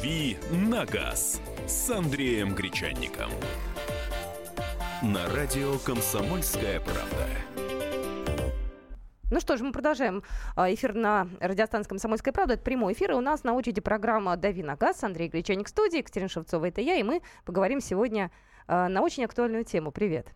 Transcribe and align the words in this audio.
«Дави 0.00 0.38
на 0.50 0.86
газ» 0.86 1.42
с 1.66 1.90
Андреем 1.90 2.54
Гречанником. 2.54 3.30
На 5.02 5.28
радио 5.34 5.76
«Комсомольская 5.84 6.80
правда». 6.80 7.26
Ну 9.30 9.40
что 9.40 9.58
ж, 9.58 9.60
мы 9.60 9.72
продолжаем 9.72 10.22
а, 10.56 10.72
эфир 10.72 10.94
на 10.94 11.28
радиостанции 11.38 11.90
«Комсомольская 11.90 12.32
правда». 12.32 12.54
Это 12.54 12.62
прямой 12.62 12.94
эфир, 12.94 13.10
и 13.10 13.14
у 13.14 13.20
нас 13.20 13.44
на 13.44 13.52
очереди 13.52 13.82
программа 13.82 14.38
«Дави 14.38 14.62
на 14.62 14.74
газ». 14.74 15.04
Андрей 15.04 15.28
Гречаник 15.28 15.66
в 15.66 15.70
студии, 15.70 15.98
Екатерина 15.98 16.30
Шевцова, 16.30 16.64
это 16.64 16.80
я, 16.80 16.94
и 16.94 17.02
мы 17.02 17.20
поговорим 17.44 17.82
сегодня 17.82 18.30
на 18.70 19.02
очень 19.02 19.24
актуальную 19.24 19.64
тему. 19.64 19.90
Привет. 19.90 20.28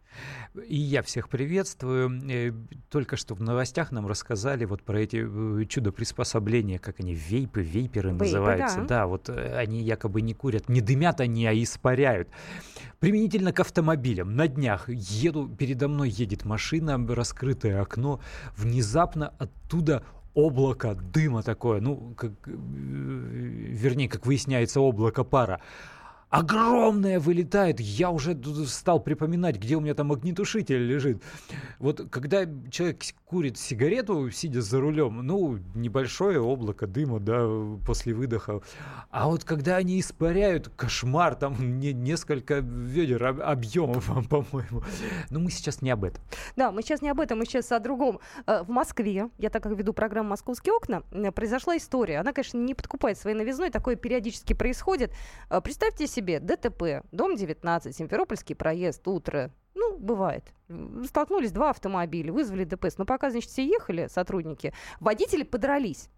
И 0.67 0.77
я 0.77 1.03
всех 1.03 1.29
приветствую. 1.29 2.21
Э, 2.31 2.53
только 2.89 3.17
что 3.17 3.35
в 3.35 3.41
новостях 3.41 3.93
нам 3.93 4.07
рассказали 4.07 4.65
вот 4.65 4.83
про 4.83 5.01
эти 5.01 5.25
э, 5.25 5.65
чудо-приспособления, 5.67 6.79
как 6.79 7.01
они, 7.01 7.15
вейпы, 7.15 7.63
вейперы 7.63 8.11
Вейпы, 8.11 8.25
называются. 8.25 8.81
Да. 8.81 8.87
да, 8.87 9.07
вот 9.07 9.29
э, 9.29 9.57
они 9.57 9.83
якобы 9.83 10.21
не 10.23 10.35
курят, 10.35 10.69
не 10.69 10.81
дымят 10.81 11.21
они, 11.21 11.47
а 11.47 11.53
испаряют. 11.53 12.29
Применительно 12.99 13.53
к 13.53 13.61
автомобилям. 13.61 14.37
На 14.37 14.49
днях 14.49 14.89
еду, 14.89 15.49
передо 15.49 15.89
мной 15.89 16.11
едет 16.11 16.45
машина, 16.45 17.05
раскрытое 17.15 17.81
окно, 17.81 18.21
внезапно 18.57 19.35
оттуда 19.39 20.05
облако 20.35 20.95
дыма 20.95 21.43
такое, 21.43 21.81
ну, 21.81 22.15
как, 22.17 22.33
вернее, 22.47 24.09
как 24.09 24.27
выясняется, 24.27 24.81
облако 24.81 25.23
пара 25.23 25.61
огромная 26.39 27.21
вылетает. 27.21 27.81
Я 27.81 28.11
уже 28.11 28.37
стал 28.67 29.01
припоминать, 29.01 29.57
где 29.57 29.77
у 29.77 29.81
меня 29.81 29.95
там 29.95 30.13
огнетушитель 30.13 30.85
лежит. 30.87 31.23
Вот 31.79 32.09
когда 32.11 32.47
человек 32.71 33.03
курит 33.25 33.59
сигарету, 33.59 34.31
сидя 34.31 34.61
за 34.61 34.81
рулем, 34.81 35.27
ну, 35.27 35.59
небольшое 35.75 36.41
облако 36.41 36.87
дыма, 36.87 37.21
да, 37.21 37.47
после 37.87 38.15
выдоха. 38.15 38.61
А 39.11 39.29
вот 39.29 39.45
когда 39.45 39.77
они 39.77 40.01
испаряют, 40.01 40.69
кошмар, 40.77 41.35
там 41.35 41.79
не, 41.79 41.93
несколько 41.93 42.59
ведер 42.59 43.25
объемов, 43.25 44.07
по-моему. 44.29 44.83
Но 45.31 45.41
мы 45.41 45.51
сейчас 45.51 45.83
не 45.83 45.91
об 45.91 46.05
этом. 46.05 46.23
Да, 46.57 46.71
мы 46.71 46.83
сейчас 46.83 47.03
не 47.03 47.09
об 47.09 47.21
этом, 47.21 47.39
мы 47.39 47.47
сейчас 47.47 47.73
о 47.73 47.81
другом. 47.81 48.21
Э, 48.47 48.63
в 48.63 48.69
Москве, 48.69 49.31
я 49.39 49.51
так 49.51 49.63
как 49.63 49.73
веду 49.77 49.93
программу 49.93 50.31
«Московские 50.31 50.75
окна», 50.75 51.03
э, 51.11 51.33
произошла 51.33 51.77
история. 51.77 52.21
Она, 52.21 52.33
конечно, 52.33 52.59
не 52.59 52.75
подкупает 52.75 53.19
своей 53.19 53.37
новизной, 53.37 53.71
такое 53.71 53.97
периодически 53.97 54.53
происходит. 54.53 55.13
Э, 55.51 55.61
представьте 55.61 56.07
себе 56.07 56.41
ДТП, 56.41 57.05
дом 57.13 57.37
19, 57.37 57.95
Симферопольский 57.95 58.55
проезд, 58.55 59.07
утро. 59.09 59.51
Ну, 59.85 59.99
бывает. 59.99 60.45
Столкнулись 61.05 61.53
два 61.53 61.71
автомобиля, 61.71 62.33
вызвали 62.33 62.65
ДПС. 62.65 62.99
Но 62.99 63.05
пока, 63.05 63.31
значит, 63.31 63.51
все 63.51 63.67
ехали, 63.67 64.09
сотрудники, 64.09 64.73
водители 65.01 65.43
подрались. 65.43 66.09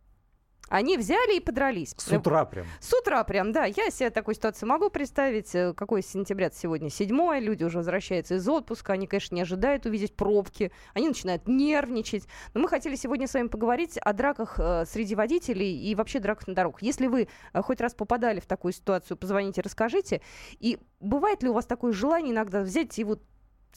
Они 0.69 0.97
взяли 0.97 1.37
и 1.37 1.41
подрались. 1.41 1.95
С 1.97 2.11
утра 2.13 2.45
прям. 2.45 2.67
С 2.81 2.93
утра 2.93 3.23
прям, 3.23 3.53
да. 3.53 3.67
Я 3.67 3.91
себе 3.91 4.11
такую 4.11 4.35
ситуацию 4.35 4.69
могу 4.69 4.91
представить. 4.91 5.55
Э, 5.55 5.73
какой 5.75 6.03
сентября 6.03 6.51
сегодня? 6.51 6.91
Седьмое. 6.91 7.39
Люди 7.39 7.63
уже 7.63 7.79
возвращаются 7.79 8.35
из 8.35 8.49
отпуска. 8.49 8.95
Они, 8.95 9.07
конечно, 9.07 9.37
не 9.37 9.43
ожидают 9.43 9.87
увидеть 9.87 10.17
пробки. 10.17 10.73
Они 10.93 11.07
начинают 11.07 11.47
нервничать. 11.47 12.27
Но 12.53 12.61
мы 12.61 12.69
хотели 12.69 12.97
сегодня 12.97 13.29
с 13.29 13.35
вами 13.35 13.47
поговорить 13.47 13.97
о 13.99 14.13
драках 14.13 14.59
э, 14.59 14.87
среди 14.87 15.15
водителей 15.15 15.89
и 15.89 15.95
вообще 15.95 16.19
драках 16.19 16.49
на 16.49 16.55
дорогах. 16.55 16.83
Если 16.83 17.07
вы 17.07 17.29
э, 17.53 17.63
хоть 17.63 17.81
раз 17.81 17.95
попадали 17.95 18.41
в 18.41 18.47
такую 18.47 18.73
ситуацию, 18.73 19.17
позвоните, 19.17 19.61
расскажите. 19.61 20.21
И 20.59 20.79
бывает 20.99 21.45
ли 21.45 21.49
у 21.49 21.53
вас 21.53 21.67
такое 21.67 21.93
желание 21.93 22.33
иногда 22.33 22.63
взять 22.63 22.99
и 22.99 23.05
вот 23.05 23.23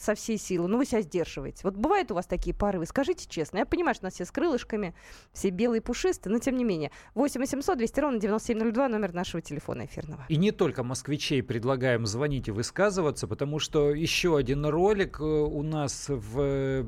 со 0.00 0.14
всей 0.14 0.38
силы, 0.38 0.66
но 0.66 0.78
вы 0.78 0.86
себя 0.86 1.02
сдерживаете. 1.02 1.60
Вот 1.64 1.74
бывают 1.74 2.10
у 2.10 2.14
вас 2.14 2.26
такие 2.26 2.54
порывы? 2.56 2.86
Скажите 2.86 3.28
честно. 3.28 3.58
Я 3.58 3.66
понимаю, 3.66 3.94
что 3.94 4.04
у 4.04 4.06
нас 4.06 4.14
все 4.14 4.24
с 4.24 4.30
крылышками, 4.30 4.94
все 5.32 5.50
белые 5.50 5.82
пушистые, 5.82 6.32
но 6.32 6.38
тем 6.38 6.56
не 6.56 6.64
менее. 6.64 6.90
8 7.14 7.38
800 7.38 7.76
200 7.76 8.00
ровно 8.00 8.18
9702, 8.18 8.88
номер 8.88 9.12
нашего 9.12 9.42
телефона 9.42 9.84
эфирного. 9.84 10.24
И 10.28 10.36
не 10.36 10.52
только 10.52 10.82
москвичей 10.82 11.42
предлагаем 11.42 12.06
звонить 12.06 12.48
и 12.48 12.50
высказываться, 12.50 13.28
потому 13.28 13.58
что 13.58 13.94
еще 13.94 14.36
один 14.36 14.64
ролик 14.64 15.20
э, 15.20 15.24
у 15.24 15.62
нас 15.62 16.06
в 16.08 16.86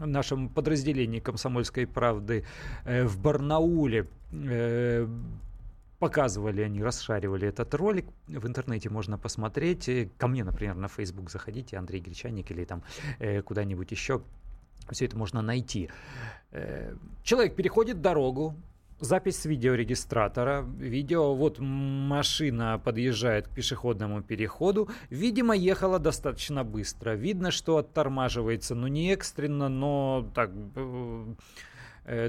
нашем 0.00 0.48
подразделении 0.48 1.20
«Комсомольской 1.20 1.86
правды» 1.86 2.44
э, 2.84 3.04
в 3.04 3.20
Барнауле 3.20 4.08
э, 4.32 5.06
показывали 5.98 6.62
они, 6.62 6.82
расшаривали 6.82 7.48
этот 7.48 7.74
ролик. 7.74 8.06
В 8.26 8.46
интернете 8.46 8.90
можно 8.90 9.18
посмотреть. 9.18 9.88
Э, 9.88 10.08
ко 10.18 10.28
мне, 10.28 10.44
например, 10.44 10.76
на 10.76 10.88
Facebook 10.88 11.30
заходите, 11.30 11.76
Андрей 11.76 12.00
Гречаник 12.00 12.50
или 12.50 12.64
там 12.64 12.82
э, 13.18 13.42
куда-нибудь 13.42 13.90
еще. 13.90 14.22
Все 14.90 15.06
это 15.06 15.16
можно 15.16 15.42
найти. 15.42 15.90
Э, 16.52 16.94
человек 17.22 17.56
переходит 17.56 18.00
дорогу, 18.00 18.54
запись 19.00 19.38
с 19.38 19.44
видеорегистратора. 19.44 20.64
Видео, 20.78 21.34
вот 21.34 21.58
машина 21.58 22.80
подъезжает 22.82 23.48
к 23.48 23.50
пешеходному 23.50 24.22
переходу. 24.22 24.88
Видимо, 25.10 25.54
ехала 25.54 25.98
достаточно 25.98 26.64
быстро. 26.64 27.14
Видно, 27.14 27.50
что 27.50 27.76
оттормаживается, 27.76 28.74
ну 28.74 28.86
не 28.86 29.12
экстренно, 29.12 29.68
но 29.68 30.30
так 30.34 30.50
э, 30.76 31.34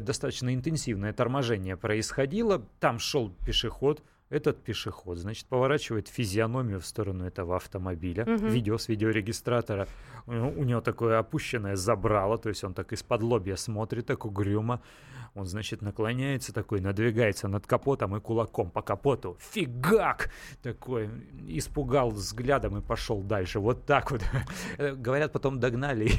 достаточно 0.02 0.54
интенсивное 0.54 1.14
торможение 1.14 1.78
происходило. 1.78 2.66
Там 2.80 3.00
шел 3.00 3.30
пешеход, 3.46 4.04
этот 4.30 4.64
пешеход, 4.64 5.18
значит, 5.18 5.48
поворачивает 5.48 6.08
физиономию 6.08 6.80
в 6.80 6.86
сторону 6.86 7.26
этого 7.26 7.56
автомобиля, 7.56 8.24
угу. 8.24 8.48
видео 8.48 8.78
с 8.78 8.88
видеорегистратора. 8.88 9.88
У, 10.28 10.32
у 10.32 10.64
него 10.64 10.82
такое 10.82 11.18
опущенное 11.18 11.76
забрало, 11.76 12.38
то 12.38 12.50
есть 12.50 12.64
он 12.64 12.74
так 12.74 12.94
из-под 12.94 13.24
лобья 13.24 13.56
смотрит, 13.56 14.06
так 14.06 14.26
угрюмо. 14.26 14.82
Он, 15.36 15.46
значит, 15.46 15.82
наклоняется 15.82 16.54
такой, 16.54 16.80
надвигается 16.80 17.48
над 17.48 17.66
капотом 17.66 18.16
и 18.16 18.20
кулаком 18.20 18.72
по 18.72 18.82
капоту. 18.82 19.38
Фигак! 19.40 20.32
Такой, 20.62 21.10
испугал 21.48 22.12
взглядом 22.12 22.78
и 22.78 22.82
пошел 22.82 23.22
дальше. 23.22 23.60
Вот 23.60 23.86
так 23.86 24.12
вот. 24.12 24.22
Э, 24.78 24.94
говорят, 24.96 25.32
потом 25.32 25.60
догнали 25.60 26.12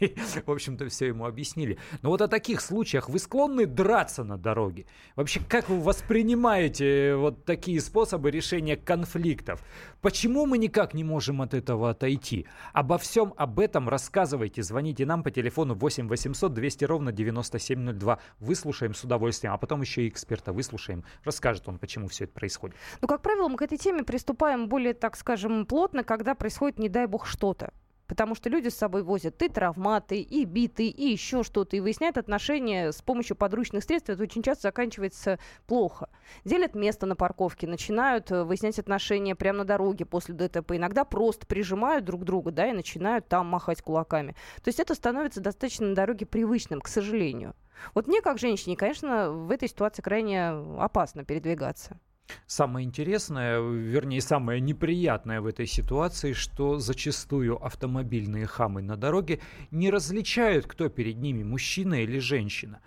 в 0.46 0.50
общем-то, 0.50 0.88
все 0.88 1.06
ему 1.06 1.26
объяснили. 1.26 1.78
Но 2.02 2.10
вот 2.10 2.22
о 2.22 2.28
таких 2.28 2.60
случаях 2.60 3.08
вы 3.08 3.18
склонны 3.18 3.66
драться 3.66 4.24
на 4.24 4.38
дороге? 4.38 4.86
Вообще, 5.14 5.40
как 5.48 5.68
вы 5.68 5.80
воспринимаете 5.80 7.16
вот 7.16 7.44
такие 7.44 7.80
способы 7.80 8.30
решения 8.30 8.76
конфликтов? 8.76 9.62
Почему 10.00 10.46
мы 10.46 10.58
никак 10.58 10.94
не 10.94 11.04
можем 11.04 11.42
от 11.42 11.54
этого 11.54 11.90
отойти? 11.90 12.46
Обо 12.72 12.98
всем 12.98 13.34
об 13.36 13.58
этом 13.60 13.88
рассказывайте. 13.88 14.62
Звоните 14.62 15.06
нам 15.06 15.22
по 15.22 15.30
телефону 15.30 15.74
8 15.74 16.08
800 16.08 16.52
200 16.52 16.84
ровно 16.84 17.12
9702. 17.12 18.18
Выслушаем 18.40 18.94
с 18.94 19.04
удовольствием, 19.04 19.52
а 19.52 19.58
потом 19.58 19.80
еще 19.80 20.02
и 20.02 20.08
эксперта 20.08 20.52
выслушаем. 20.52 21.04
Расскажет 21.24 21.68
он, 21.68 21.78
почему 21.78 22.08
все 22.08 22.24
это 22.24 22.32
происходит. 22.32 22.76
Ну, 23.00 23.08
как 23.08 23.22
правило, 23.22 23.48
мы 23.48 23.56
к 23.56 23.62
этой 23.62 23.78
теме 23.78 24.04
приступаем 24.04 24.68
более, 24.68 24.94
так 24.94 25.16
скажем, 25.16 25.66
плотно, 25.66 26.04
когда 26.04 26.34
происходит, 26.34 26.78
не 26.78 26.88
дай 26.88 27.06
бог, 27.06 27.26
что-то. 27.26 27.72
Потому 28.06 28.34
что 28.34 28.48
люди 28.48 28.68
с 28.68 28.76
собой 28.76 29.02
возят 29.02 29.42
и 29.42 29.48
травматы, 29.48 30.20
и 30.20 30.44
биты, 30.44 30.88
и 30.88 31.10
еще 31.10 31.42
что-то. 31.42 31.76
И 31.76 31.80
выясняют 31.80 32.18
отношения 32.18 32.92
с 32.92 33.02
помощью 33.02 33.36
подручных 33.36 33.84
средств. 33.84 34.10
Это 34.10 34.22
очень 34.22 34.42
часто 34.42 34.68
заканчивается 34.68 35.38
плохо. 35.66 36.08
Делят 36.44 36.74
место 36.74 37.06
на 37.06 37.16
парковке, 37.16 37.66
начинают 37.66 38.30
э, 38.30 38.44
выяснять 38.44 38.78
отношения 38.78 39.34
прямо 39.34 39.58
на 39.58 39.64
дороге 39.64 40.04
после 40.04 40.34
ДТП. 40.34 40.72
Иногда 40.72 41.04
просто 41.04 41.46
прижимают 41.46 42.04
друг 42.04 42.24
друга, 42.24 42.50
да, 42.50 42.68
и 42.68 42.72
начинают 42.72 43.28
там 43.28 43.46
махать 43.46 43.82
кулаками. 43.82 44.36
То 44.62 44.68
есть 44.68 44.80
это 44.80 44.94
становится 44.94 45.40
достаточно 45.40 45.88
на 45.88 45.94
дороге 45.94 46.26
привычным, 46.26 46.80
к 46.80 46.88
сожалению. 46.88 47.54
Вот 47.94 48.06
мне, 48.06 48.22
как 48.22 48.38
женщине, 48.38 48.76
конечно, 48.76 49.30
в 49.30 49.50
этой 49.50 49.68
ситуации 49.68 50.02
крайне 50.02 50.48
опасно 50.78 51.24
передвигаться. 51.24 51.98
Самое 52.46 52.86
интересное, 52.86 53.60
вернее, 53.60 54.20
самое 54.20 54.60
неприятное 54.60 55.40
в 55.40 55.46
этой 55.46 55.66
ситуации, 55.66 56.32
что 56.32 56.78
зачастую 56.78 57.62
автомобильные 57.64 58.46
хамы 58.46 58.82
на 58.82 58.96
дороге 58.96 59.40
не 59.70 59.90
различают, 59.90 60.66
кто 60.66 60.88
перед 60.88 61.18
ними, 61.18 61.42
мужчина 61.42 62.02
или 62.02 62.18
женщина. 62.18 62.80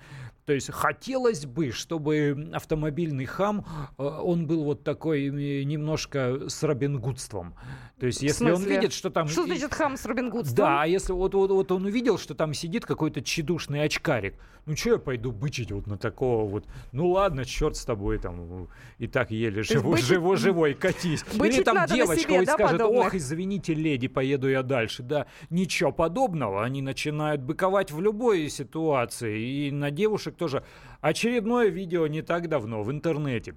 То 0.49 0.55
есть 0.55 0.71
хотелось 0.71 1.45
бы, 1.45 1.69
чтобы 1.69 2.49
автомобильный 2.55 3.25
хам, 3.25 3.67
э, 3.99 4.03
он 4.03 4.47
был 4.47 4.63
вот 4.63 4.83
такой 4.83 5.29
немножко 5.29 6.49
с 6.49 6.63
робингудством. 6.63 7.53
То 7.99 8.07
есть 8.07 8.23
если 8.23 8.49
он 8.49 8.63
видит, 8.63 8.91
что 8.91 9.11
там... 9.11 9.27
Что 9.27 9.45
значит 9.45 9.71
хам 9.71 9.95
с 9.95 10.05
робингудством? 10.07 10.55
Да, 10.55 10.81
а 10.81 10.87
если 10.87 11.11
вот, 11.13 11.35
вот, 11.35 11.51
вот 11.51 11.71
он 11.71 11.85
увидел, 11.85 12.17
что 12.17 12.33
там 12.33 12.55
сидит 12.55 12.83
какой-то 12.83 13.21
чедушный 13.21 13.83
очкарик, 13.83 14.39
ну 14.65 14.75
что 14.75 14.91
я 14.91 14.97
пойду 14.99 15.31
бычить 15.31 15.71
вот 15.71 15.87
на 15.87 15.97
такого 15.97 16.47
вот, 16.47 16.65
ну 16.91 17.09
ладно, 17.09 17.43
черт 17.43 17.75
с 17.75 17.83
тобой 17.83 18.19
там, 18.19 18.69
и 18.99 19.07
так 19.07 19.31
еле 19.31 19.63
живой, 19.63 19.93
бычить... 19.93 20.05
живой, 20.05 20.37
живой, 20.37 20.73
катись. 20.75 21.25
Или 21.33 21.63
там 21.63 21.87
девочка 21.87 22.23
себе, 22.23 22.45
да, 22.45 22.53
скажет, 22.53 22.77
подобных? 22.77 23.07
ох, 23.07 23.15
извините, 23.15 23.73
леди, 23.73 24.07
поеду 24.07 24.47
я 24.47 24.63
дальше. 24.63 25.03
Да, 25.03 25.25
ничего 25.49 25.91
подобного, 25.91 26.63
они 26.63 26.81
начинают 26.81 27.41
быковать 27.41 27.91
в 27.91 27.99
любой 27.99 28.47
ситуации, 28.49 29.67
и 29.67 29.71
на 29.71 29.91
девушек 29.91 30.35
тоже. 30.39 30.63
Очередное 31.01 31.67
видео 31.67 32.07
не 32.07 32.23
так 32.23 32.47
давно 32.49 32.81
в 32.81 32.91
интернете. 32.91 33.55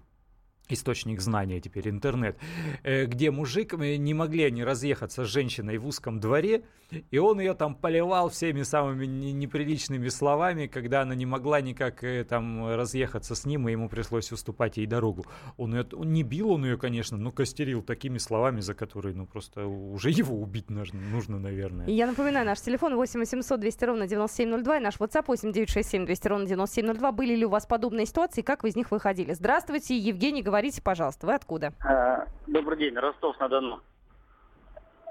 Источник 0.68 1.20
знания 1.20 1.60
теперь 1.60 1.88
интернет, 1.88 2.36
э, 2.82 3.06
где 3.06 3.30
мужик, 3.30 3.74
э, 3.74 3.96
не 3.96 4.14
могли 4.14 4.44
они 4.44 4.64
разъехаться 4.64 5.24
с 5.24 5.28
женщиной 5.28 5.78
в 5.78 5.86
узком 5.86 6.20
дворе, 6.20 6.62
и 7.10 7.18
он 7.18 7.40
ее 7.40 7.54
там 7.54 7.74
поливал 7.74 8.28
всеми 8.28 8.62
самыми 8.62 9.06
неприличными 9.06 10.08
словами, 10.08 10.66
когда 10.66 11.02
она 11.02 11.14
не 11.14 11.26
могла 11.26 11.60
никак 11.60 12.04
э, 12.04 12.24
там 12.24 12.74
разъехаться 12.74 13.34
с 13.34 13.44
ним, 13.44 13.68
и 13.68 13.72
ему 13.72 13.88
пришлось 13.88 14.32
уступать 14.32 14.76
ей 14.76 14.86
дорогу. 14.86 15.26
Он, 15.56 15.74
ее, 15.74 15.86
он 15.92 16.12
не 16.12 16.22
бил 16.22 16.50
он 16.50 16.64
ее, 16.64 16.78
конечно, 16.78 17.16
но 17.16 17.32
костерил 17.32 17.82
такими 17.82 18.18
словами, 18.18 18.60
за 18.60 18.74
которые, 18.74 19.14
ну, 19.14 19.26
просто 19.26 19.66
уже 19.66 20.10
его 20.10 20.36
убить 20.36 20.70
нужно, 20.70 21.00
нужно 21.00 21.38
наверное. 21.38 21.86
Я 21.88 22.06
напоминаю, 22.06 22.46
наш 22.46 22.60
телефон 22.60 22.94
8 22.94 23.20
800 23.20 23.60
200 23.60 23.84
ровно 23.84 24.06
9702 24.06 24.76
и 24.76 24.80
наш 24.80 24.96
WhatsApp 24.96 25.24
8 25.26 25.52
967 25.52 26.06
200 26.06 26.28
ровно 26.28 26.46
9702. 26.46 27.12
Были 27.12 27.34
ли 27.34 27.46
у 27.46 27.48
вас 27.48 27.66
подобные 27.66 28.06
ситуации, 28.06 28.42
как 28.42 28.62
вы 28.62 28.70
из 28.70 28.76
них 28.76 28.90
выходили? 28.90 29.32
Здравствуйте, 29.32 29.96
Евгений 29.96 30.42
Говорите, 30.52 30.82
пожалуйста, 30.82 31.26
вы 31.26 31.32
откуда? 31.32 31.72
А, 31.82 32.26
добрый 32.46 32.76
день, 32.76 32.94
Ростов-на-Дону. 32.94 33.80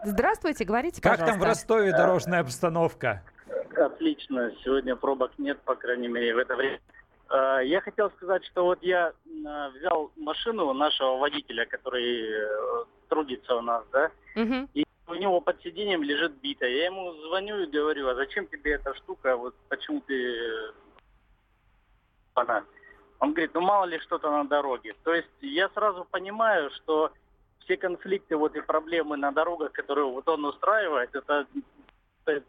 Здравствуйте, 0.04 0.66
говорите, 0.66 1.02
как 1.02 1.14
пожалуйста. 1.14 1.26
Как 1.26 1.34
там 1.34 1.40
в 1.40 1.44
Ростове 1.44 1.92
дорожная 1.94 2.42
обстановка? 2.42 3.24
Отлично, 3.76 4.52
сегодня 4.64 4.96
пробок 4.96 5.32
нет, 5.40 5.60
по 5.62 5.74
крайней 5.74 6.10
мере, 6.10 6.36
в 6.36 6.38
это 6.38 6.56
время. 6.56 6.80
А, 7.30 7.58
я 7.62 7.82
хотел 7.82 8.12
сказать, 8.12 8.46
что 8.46 8.66
вот 8.66 8.84
я 8.84 9.14
взял 9.74 10.12
машину 10.16 10.72
нашего 10.74 11.18
водителя, 11.18 11.66
который 11.66 12.22
э, 12.22 12.86
трудится 13.10 13.56
у 13.56 13.62
нас, 13.62 13.84
да, 13.92 14.12
угу. 14.36 14.70
и 14.76 14.86
у 15.08 15.16
него 15.16 15.42
под 15.42 15.60
сиденьем 15.64 16.04
лежит 16.04 16.34
бита. 16.34 16.68
Я 16.68 16.86
ему 16.86 17.14
звоню 17.14 17.64
и 17.64 17.66
говорю, 17.66 18.10
а 18.10 18.14
зачем 18.14 18.46
тебе 18.46 18.74
эта 18.74 18.94
штука, 18.94 19.36
вот 19.36 19.56
почему 19.70 20.02
ты 20.02 20.36
э, 20.36 20.72
она 22.36 22.64
он 23.22 23.34
говорит, 23.34 23.54
ну 23.54 23.62
мало 23.62 23.86
ли 23.86 24.00
что-то 24.00 24.32
на 24.32 24.44
дороге. 24.46 24.96
То 25.04 25.14
есть 25.14 25.30
я 25.42 25.70
сразу 25.70 26.06
понимаю, 26.10 26.72
что 26.72 27.14
все 27.60 27.78
конфликты 27.78 28.36
вот 28.36 28.56
и 28.56 28.62
проблемы 28.62 29.16
на 29.16 29.32
дорогах, 29.32 29.72
которые 29.74 30.08
вот 30.08 30.28
он 30.28 30.44
устраивает, 30.44 31.14
это, 31.14 31.46
это 32.26 32.44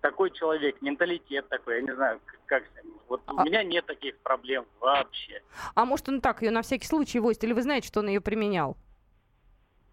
такой 0.00 0.32
человек, 0.32 0.82
менталитет 0.82 1.48
такой, 1.48 1.76
я 1.76 1.82
не 1.82 1.94
знаю, 1.94 2.20
как 2.46 2.64
с 2.64 2.84
ним. 2.84 2.94
Вот 3.08 3.22
а... 3.26 3.34
у 3.34 3.44
меня 3.44 3.62
нет 3.62 3.86
таких 3.86 4.18
проблем 4.18 4.66
вообще. 4.80 5.40
А 5.76 5.84
может 5.84 6.08
он 6.08 6.20
так 6.20 6.42
ее 6.42 6.50
на 6.50 6.62
всякий 6.62 6.86
случай 6.86 7.20
возит, 7.20 7.44
или 7.44 7.52
вы 7.52 7.62
знаете, 7.62 7.86
что 7.86 8.00
он 8.00 8.08
ее 8.08 8.20
применял? 8.20 8.76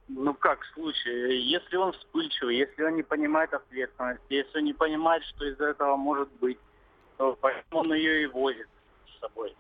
Ну 0.07 0.33
как 0.33 0.65
случай? 0.73 1.37
Если 1.41 1.77
он 1.77 1.91
вспыльчивый, 1.91 2.57
если 2.57 2.81
он 2.81 2.95
не 2.95 3.03
понимает 3.03 3.53
ответственности, 3.53 4.33
если 4.33 4.57
он 4.57 4.63
не 4.63 4.73
понимает, 4.73 5.23
что 5.25 5.45
из-за 5.45 5.65
этого 5.65 5.95
может 5.95 6.29
быть, 6.39 6.57
то 7.17 7.37
поэтому 7.39 7.81
он 7.81 7.93
ее 7.93 8.23
и 8.23 8.25
возит 8.25 8.67
с 9.19 9.21
собой. 9.21 9.55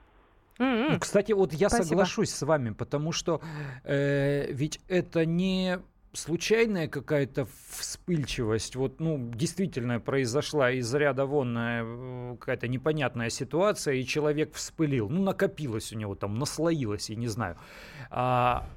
Mm-hmm. 0.57 0.91
Ну, 0.91 0.99
кстати, 0.99 1.31
вот 1.31 1.53
я 1.53 1.69
Спасибо. 1.69 1.87
соглашусь 1.87 2.31
с 2.31 2.41
вами, 2.41 2.71
потому 2.71 3.11
что 3.11 3.41
э, 3.83 4.51
ведь 4.51 4.81
это 4.87 5.25
не 5.25 5.79
случайная 6.13 6.87
какая-то 6.87 7.47
вспыльчивость, 7.69 8.75
вот, 8.75 8.99
ну, 8.99 9.31
действительно 9.33 9.99
произошла 9.99 10.71
из 10.71 10.93
ряда 10.93 11.25
вон 11.25 11.57
э, 11.57 12.35
какая-то 12.39 12.67
непонятная 12.67 13.29
ситуация, 13.29 13.95
и 13.95 14.05
человек 14.05 14.53
вспылил, 14.55 15.09
ну, 15.09 15.21
накопилось 15.21 15.93
у 15.93 15.97
него 15.97 16.15
там, 16.15 16.37
наслоилось, 16.37 17.09
я 17.09 17.15
не 17.15 17.27
знаю. 17.27 17.57
А 18.09 18.67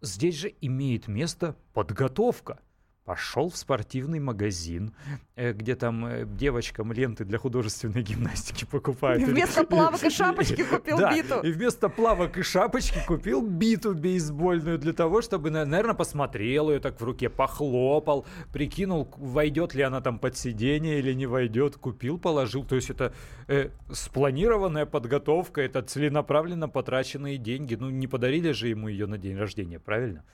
здесь 0.00 0.36
же 0.36 0.54
имеет 0.60 1.08
место 1.08 1.56
подготовка 1.74 2.60
пошел 3.06 3.48
в 3.48 3.56
спортивный 3.56 4.18
магазин, 4.18 4.92
э, 5.36 5.52
где 5.52 5.76
там 5.76 6.04
э, 6.04 6.26
девочкам 6.26 6.92
ленты 6.92 7.24
для 7.24 7.38
художественной 7.38 8.02
гимнастики 8.02 8.64
покупают. 8.64 9.22
И 9.22 9.24
вместо 9.24 9.64
плавок 9.66 10.02
и 10.02 10.10
шапочки 10.10 10.64
купил 10.64 10.98
да, 10.98 11.14
биту. 11.14 11.40
И 11.40 11.52
вместо 11.52 11.88
плавок 11.88 12.36
и 12.36 12.42
шапочки 12.42 12.98
купил 13.06 13.42
биту 13.46 13.94
бейсбольную 13.94 14.78
для 14.78 14.92
того, 14.92 15.22
чтобы, 15.22 15.50
наверное, 15.50 15.94
посмотрел 15.94 16.68
ее 16.70 16.80
так 16.80 17.00
в 17.00 17.04
руке, 17.04 17.28
похлопал, 17.28 18.26
прикинул, 18.52 19.08
войдет 19.16 19.74
ли 19.74 19.82
она 19.82 20.00
там 20.00 20.18
под 20.18 20.36
сиденье 20.36 20.98
или 20.98 21.14
не 21.14 21.26
войдет, 21.26 21.76
купил, 21.76 22.18
положил. 22.18 22.64
То 22.64 22.74
есть 22.74 22.90
это 22.90 23.14
э, 23.46 23.70
спланированная 23.92 24.84
подготовка, 24.84 25.60
это 25.60 25.80
целенаправленно 25.80 26.68
потраченные 26.68 27.38
деньги. 27.38 27.76
Ну, 27.76 27.88
не 27.88 28.08
подарили 28.08 28.50
же 28.50 28.66
ему 28.66 28.88
ее 28.88 29.06
на 29.06 29.16
день 29.16 29.36
рождения, 29.36 29.78
правильно? 29.78 30.24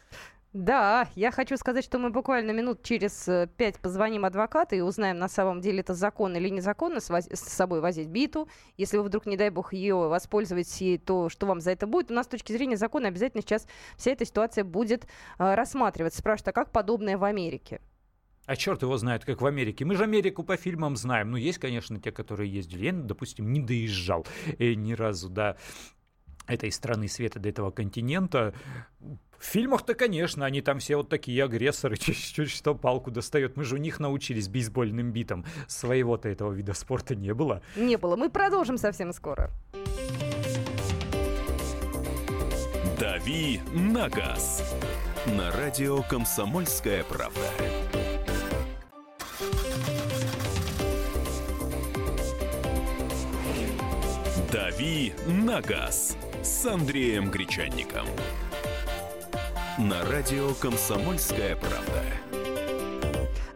Да, 0.52 1.08
я 1.14 1.30
хочу 1.30 1.56
сказать, 1.56 1.82
что 1.82 1.98
мы 1.98 2.10
буквально 2.10 2.50
минут 2.50 2.82
через 2.82 3.26
э, 3.26 3.48
пять 3.56 3.78
позвоним 3.78 4.26
адвокату 4.26 4.74
и 4.74 4.80
узнаем, 4.80 5.18
на 5.18 5.28
самом 5.28 5.62
деле 5.62 5.80
это 5.80 5.94
законно 5.94 6.36
или 6.36 6.50
незаконно 6.50 7.00
с, 7.00 7.08
с 7.10 7.40
собой 7.40 7.80
возить 7.80 8.08
биту. 8.08 8.46
Если 8.76 8.98
вы 8.98 9.04
вдруг, 9.04 9.24
не 9.24 9.38
дай 9.38 9.48
бог, 9.48 9.72
ее 9.72 9.94
воспользуетесь, 9.94 11.00
то 11.06 11.30
что 11.30 11.46
вам 11.46 11.60
за 11.60 11.70
это 11.70 11.86
будет? 11.86 12.10
У 12.10 12.14
нас 12.14 12.26
с 12.26 12.28
точки 12.28 12.52
зрения 12.52 12.76
закона 12.76 13.08
обязательно 13.08 13.42
сейчас 13.42 13.66
вся 13.96 14.10
эта 14.10 14.26
ситуация 14.26 14.62
будет 14.62 15.04
э, 15.38 15.54
рассматриваться. 15.54 16.18
Спрашивают, 16.18 16.48
а 16.48 16.52
как 16.52 16.70
подобное 16.70 17.16
в 17.16 17.24
Америке? 17.24 17.80
А 18.44 18.54
черт 18.54 18.82
его 18.82 18.98
знает, 18.98 19.24
как 19.24 19.40
в 19.40 19.46
Америке. 19.46 19.86
Мы 19.86 19.94
же 19.94 20.04
Америку 20.04 20.42
по 20.42 20.58
фильмам 20.58 20.96
знаем. 20.96 21.30
Ну, 21.30 21.38
есть, 21.38 21.58
конечно, 21.58 21.98
те, 21.98 22.12
которые 22.12 22.52
ездили. 22.52 22.86
Я, 22.86 22.92
допустим, 22.92 23.52
не 23.54 23.60
доезжал 23.60 24.26
э, 24.58 24.74
ни 24.74 24.92
разу 24.92 25.30
до 25.30 25.56
этой 26.46 26.70
страны 26.72 27.08
света, 27.08 27.38
до 27.38 27.48
этого 27.48 27.70
континента. 27.70 28.54
В 29.42 29.44
фильмах-то, 29.44 29.94
конечно, 29.94 30.46
они 30.46 30.60
там 30.60 30.78
все 30.78 30.96
вот 30.96 31.08
такие 31.08 31.42
агрессоры, 31.42 31.96
чуть-чуть 31.98 32.50
что 32.50 32.74
палку 32.74 33.10
достает. 33.10 33.56
Мы 33.56 33.64
же 33.64 33.74
у 33.74 33.78
них 33.78 33.98
научились 33.98 34.48
бейсбольным 34.48 35.10
битам. 35.10 35.44
Своего-то 35.66 36.28
этого 36.28 36.52
вида 36.52 36.74
спорта 36.74 37.16
не 37.16 37.34
было. 37.34 37.60
Не 37.76 37.96
было. 37.96 38.14
Мы 38.16 38.30
продолжим 38.30 38.78
совсем 38.78 39.12
скоро. 39.12 39.50
«Дави 43.00 43.60
на 43.74 44.08
газ» 44.08 44.76
на 45.26 45.50
радио 45.50 46.02
«Комсомольская 46.02 47.02
правда». 47.02 47.40
«Дави 54.52 55.12
на 55.26 55.60
газ» 55.60 56.16
с 56.62 56.66
Андреем 56.66 57.28
Гречанником 57.28 58.06
на 59.78 60.04
радио 60.04 60.54
«Комсомольская 60.54 61.56
правда». 61.56 62.31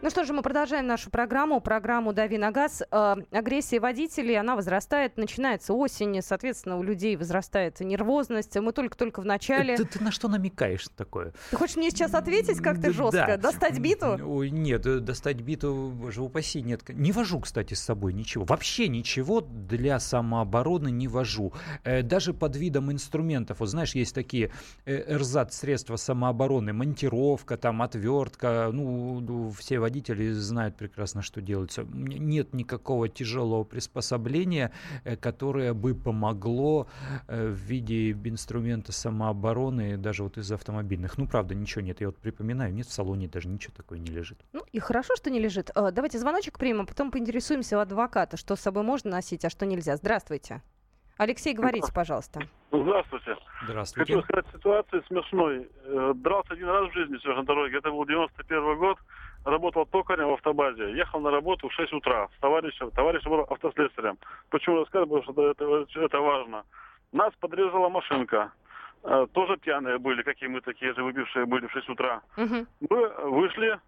Ну 0.07 0.11
что 0.11 0.23
же, 0.23 0.31
мы 0.31 0.41
продолжаем 0.41 0.87
нашу 0.87 1.09
программу, 1.09 1.59
программу 1.59 2.13
«Дави 2.13 2.37
на 2.37 2.51
газ». 2.51 2.81
Э, 2.91 3.15
агрессия 3.29 3.81
водителей, 3.81 4.39
она 4.39 4.55
возрастает, 4.55 5.17
начинается 5.17 5.73
осень, 5.73 6.21
соответственно, 6.21 6.77
у 6.77 6.81
людей 6.81 7.17
возрастает 7.17 7.81
нервозность. 7.81 8.55
Мы 8.55 8.71
только-только 8.71 9.19
в 9.19 9.25
начале. 9.25 9.75
Ты, 9.75 9.83
ты 9.83 10.01
на 10.01 10.11
что 10.11 10.29
намекаешь 10.29 10.87
такое? 10.95 11.33
Ты 11.51 11.57
хочешь 11.57 11.75
мне 11.75 11.91
сейчас 11.91 12.13
ответить 12.13 12.59
как-то 12.59 12.93
жестко? 12.93 13.35
Да. 13.35 13.35
Достать 13.35 13.79
биту? 13.79 14.17
Ой, 14.25 14.49
нет, 14.49 14.85
э, 14.85 14.99
достать 14.99 15.41
биту, 15.41 15.91
боже 15.93 16.21
упаси, 16.21 16.61
нет. 16.61 16.87
Не 16.87 17.11
вожу, 17.11 17.41
кстати, 17.41 17.73
с 17.73 17.81
собой 17.81 18.13
ничего. 18.13 18.45
Вообще 18.45 18.87
ничего 18.87 19.41
для 19.41 19.99
самообороны 19.99 20.89
не 20.89 21.09
вожу. 21.09 21.51
Э, 21.83 22.01
даже 22.01 22.33
под 22.33 22.55
видом 22.55 22.93
инструментов. 22.93 23.59
Вот 23.59 23.67
знаешь, 23.67 23.93
есть 23.93 24.15
такие 24.15 24.51
э, 24.85 25.15
эрзат 25.15 25.51
средства 25.51 25.97
самообороны, 25.97 26.71
монтировка, 26.71 27.57
там, 27.57 27.81
отвертка, 27.81 28.69
ну, 28.71 29.51
все 29.51 29.79
водители 29.79 29.96
водители 29.97 30.31
знают 30.31 30.75
прекрасно, 30.75 31.21
что 31.21 31.41
делается. 31.41 31.83
Нет 31.83 32.53
никакого 32.53 33.09
тяжелого 33.09 33.63
приспособления, 33.63 34.71
э, 35.03 35.15
которое 35.15 35.73
бы 35.73 35.95
помогло 35.95 36.87
э, 37.27 37.47
в 37.47 37.55
виде 37.55 38.11
инструмента 38.11 38.91
самообороны 38.91 39.97
даже 39.97 40.23
вот 40.23 40.37
из 40.37 40.51
автомобильных. 40.51 41.17
Ну, 41.17 41.27
правда, 41.27 41.55
ничего 41.55 41.81
нет. 41.81 42.01
Я 42.01 42.07
вот 42.07 42.17
припоминаю, 42.17 42.73
нет 42.73 42.87
в 42.87 42.91
салоне 42.91 43.27
даже 43.27 43.49
ничего 43.49 43.73
такое 43.75 43.99
не 43.99 44.11
лежит. 44.11 44.37
Ну, 44.53 44.61
и 44.71 44.79
хорошо, 44.79 45.15
что 45.15 45.29
не 45.29 45.39
лежит. 45.39 45.71
Э, 45.75 45.91
давайте 45.91 46.19
звоночек 46.19 46.59
примем, 46.59 46.81
а 46.81 46.85
потом 46.85 47.11
поинтересуемся 47.11 47.77
у 47.77 47.81
адвоката, 47.81 48.37
что 48.37 48.55
с 48.55 48.59
собой 48.59 48.83
можно 48.83 49.11
носить, 49.11 49.45
а 49.45 49.49
что 49.49 49.65
нельзя. 49.65 49.95
Здравствуйте. 49.97 50.61
Алексей, 51.17 51.55
говорите, 51.55 51.91
пожалуйста. 51.91 52.41
Здравствуйте. 52.71 53.35
Здравствуйте. 53.63 54.13
Хочу 54.13 54.25
сказать, 54.25 54.45
ситуация 54.53 55.01
смешной. 55.07 55.67
Дрался 56.15 56.53
один 56.53 56.67
раз 56.67 56.91
в 56.91 56.93
жизни 56.93 57.17
на 57.25 57.43
дороге. 57.43 57.77
Это 57.77 57.89
был 57.89 58.05
91 58.05 58.77
год 58.77 58.97
работал 59.47 59.85
токарем 59.85 60.29
в 60.29 60.33
автобазе, 60.33 60.91
ехал 60.91 61.19
на 61.21 61.31
работу 61.31 61.69
в 61.69 61.73
6 61.73 61.93
утра 61.93 62.27
с 62.37 62.41
товарищем, 62.41 62.91
товарищем 62.91 63.31
был 63.31 63.41
автослесарем. 63.41 64.17
Почему 64.49 64.79
рассказываю, 64.79 65.21
потому 65.21 65.33
что 65.55 65.85
это, 65.85 66.01
это 66.01 66.19
важно. 66.19 66.63
Нас 67.13 67.33
подрезала 67.39 67.89
машинка. 67.89 68.51
Э, 69.03 69.25
тоже 69.31 69.57
пьяные 69.57 69.99
были, 69.99 70.21
какие 70.23 70.49
мы 70.49 70.59
такие 70.61 70.93
же 70.93 71.03
выпившие 71.03 71.45
были 71.45 71.67
в 71.67 71.71
6 71.71 71.89
утра. 71.89 72.21
Угу. 72.35 72.65
Мы 72.89 73.07
вышли, 73.31 73.79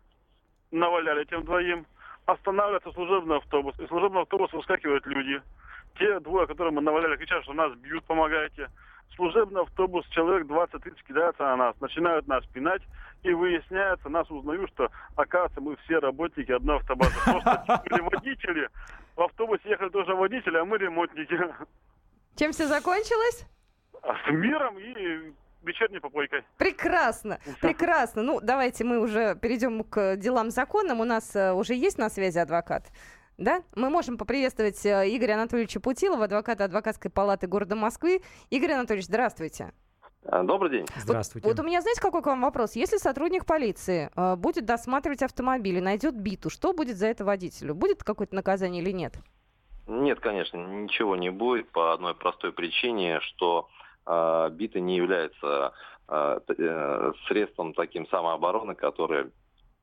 наваляли 0.71 1.25
тем 1.25 1.43
двоим, 1.43 1.85
останавливается 2.25 2.91
служебный 2.93 3.37
автобус. 3.37 3.77
Из 3.79 3.87
служебного 3.87 4.23
автобуса 4.23 4.55
выскакивают 4.55 5.05
люди. 5.07 5.41
Те 5.97 6.19
двое, 6.21 6.47
которые 6.47 6.73
мы 6.73 6.81
наваляли, 6.81 7.17
кричат, 7.17 7.43
что 7.43 7.53
нас 7.53 7.73
бьют, 7.75 8.05
помогайте 8.05 8.69
служебный 9.15 9.61
автобус, 9.61 10.05
человек 10.09 10.47
20-30 10.47 10.95
кидается 11.07 11.43
на 11.43 11.55
нас, 11.55 11.75
начинают 11.81 12.27
нас 12.27 12.45
пинать, 12.47 12.81
и 13.23 13.31
выясняется, 13.33 14.09
нас 14.09 14.29
узнают, 14.31 14.69
что, 14.71 14.89
оказывается, 15.15 15.61
мы 15.61 15.75
все 15.83 15.99
работники 15.99 16.51
одной 16.51 16.77
автобазы. 16.77 17.13
Просто 17.25 17.83
были 17.89 18.01
водители, 18.01 18.69
в 19.15 19.21
автобусе 19.21 19.69
ехали 19.69 19.89
тоже 19.89 20.15
водители, 20.15 20.57
а 20.57 20.65
мы 20.65 20.77
ремонтники. 20.77 21.37
Чем 22.35 22.51
все 22.51 22.67
закончилось? 22.67 23.45
А 24.01 24.15
с 24.15 24.31
миром 24.31 24.79
и 24.79 25.33
вечерней 25.63 25.99
попойкой. 25.99 26.43
Прекрасно, 26.57 27.39
прекрасно. 27.61 28.23
Ну, 28.23 28.39
давайте 28.41 28.85
мы 28.85 28.99
уже 28.99 29.35
перейдем 29.35 29.83
к 29.83 30.15
делам 30.15 30.51
законным. 30.51 31.01
У 31.01 31.03
нас 31.03 31.35
э, 31.35 31.51
уже 31.51 31.73
есть 31.73 31.97
на 31.97 32.09
связи 32.09 32.39
адвокат. 32.39 32.91
Да? 33.39 33.63
Мы 33.73 33.89
можем 33.89 34.17
поприветствовать 34.17 34.85
э, 34.85 35.15
Игоря 35.15 35.35
Анатольевича 35.35 35.79
Путилова, 35.79 36.25
адвоката 36.25 36.65
адвокатской 36.65 37.09
палаты 37.09 37.47
города 37.47 37.75
Москвы. 37.75 38.21
Игорь 38.49 38.73
Анатольевич, 38.73 39.05
здравствуйте. 39.05 39.71
А, 40.25 40.43
добрый 40.43 40.69
день. 40.71 40.85
Здравствуйте. 40.97 41.47
Вот, 41.47 41.57
вот 41.57 41.63
у 41.63 41.65
меня, 41.65 41.79
знаете, 41.81 42.01
какой 42.01 42.21
к 42.21 42.25
вам 42.25 42.41
вопрос? 42.41 42.75
Если 42.75 42.97
сотрудник 42.97 43.45
полиции 43.45 44.11
э, 44.13 44.35
будет 44.35 44.65
досматривать 44.65 45.23
автомобиль 45.23 45.77
и 45.77 45.81
найдет 45.81 46.15
биту, 46.15 46.49
что 46.49 46.73
будет 46.73 46.97
за 46.97 47.07
это 47.07 47.23
водителю? 47.23 47.75
Будет 47.75 48.03
какое-то 48.03 48.35
наказание 48.35 48.83
или 48.83 48.91
нет? 48.91 49.15
Нет, 49.87 50.19
конечно, 50.19 50.57
ничего 50.57 51.15
не 51.15 51.29
будет 51.29 51.71
по 51.71 51.93
одной 51.93 52.15
простой 52.15 52.51
причине, 52.51 53.21
что 53.21 53.69
э, 54.05 54.49
бита 54.51 54.81
не 54.81 54.97
является 54.97 55.71
э, 56.09 56.39
э, 56.45 57.11
средством 57.27 57.73
таким 57.73 58.05
самообороны, 58.09 58.75
которое 58.75 59.31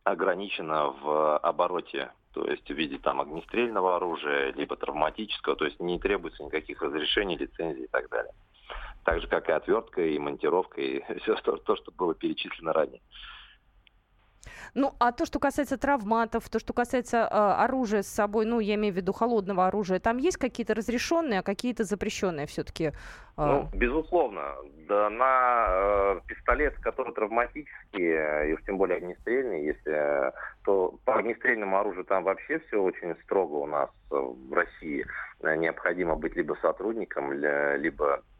ограничено 0.04 0.94
в 1.02 1.38
обороте, 1.38 2.10
то 2.36 2.44
есть 2.50 2.68
в 2.68 2.74
виде 2.74 2.98
там 2.98 3.22
огнестрельного 3.22 3.96
оружия, 3.96 4.52
либо 4.52 4.76
травматического, 4.76 5.56
то 5.56 5.64
есть 5.64 5.80
не 5.80 5.98
требуется 5.98 6.44
никаких 6.44 6.82
разрешений, 6.82 7.38
лицензий 7.38 7.84
и 7.84 7.86
так 7.86 8.10
далее. 8.10 8.32
Так 9.04 9.22
же, 9.22 9.26
как 9.26 9.48
и 9.48 9.52
отвертка, 9.52 10.02
и 10.02 10.18
монтировка, 10.18 10.82
и 10.82 11.02
все 11.20 11.34
то, 11.36 11.56
то 11.56 11.76
что 11.76 11.92
было 11.92 12.14
перечислено 12.14 12.74
ранее. 12.74 13.00
Ну, 14.74 14.94
а 14.98 15.12
то, 15.12 15.26
что 15.26 15.38
касается 15.38 15.78
травматов, 15.78 16.48
то, 16.48 16.58
что 16.58 16.72
касается 16.72 17.18
э, 17.18 17.24
оружия 17.30 18.02
с 18.02 18.08
собой, 18.08 18.46
ну, 18.46 18.60
я 18.60 18.74
имею 18.74 18.94
в 18.94 18.96
виду 18.96 19.12
холодного 19.12 19.66
оружия, 19.66 20.00
там 20.00 20.18
есть 20.18 20.36
какие-то 20.36 20.74
разрешенные, 20.74 21.40
а 21.40 21.42
какие-то 21.42 21.84
запрещенные 21.84 22.46
все-таки? 22.46 22.86
Э... 22.86 22.92
Ну, 23.36 23.68
безусловно. 23.72 24.54
Да, 24.88 25.10
на 25.10 25.66
э, 25.68 26.20
пистолет, 26.26 26.74
который 26.80 27.12
травматический, 27.12 28.50
и 28.50 28.52
уж 28.52 28.62
тем 28.64 28.78
более 28.78 28.98
огнестрельный, 28.98 29.64
если, 29.64 30.32
то 30.64 30.98
по 31.04 31.16
огнестрельному 31.16 31.78
оружию 31.78 32.04
там 32.04 32.24
вообще 32.24 32.60
все 32.60 32.80
очень 32.80 33.16
строго 33.24 33.54
у 33.54 33.66
нас 33.66 33.90
в 34.10 34.52
России. 34.52 35.04
Необходимо 35.42 36.14
быть 36.14 36.36
либо 36.36 36.56
сотрудником, 36.62 37.32
либо 37.32 38.06
Э, 38.16 38.35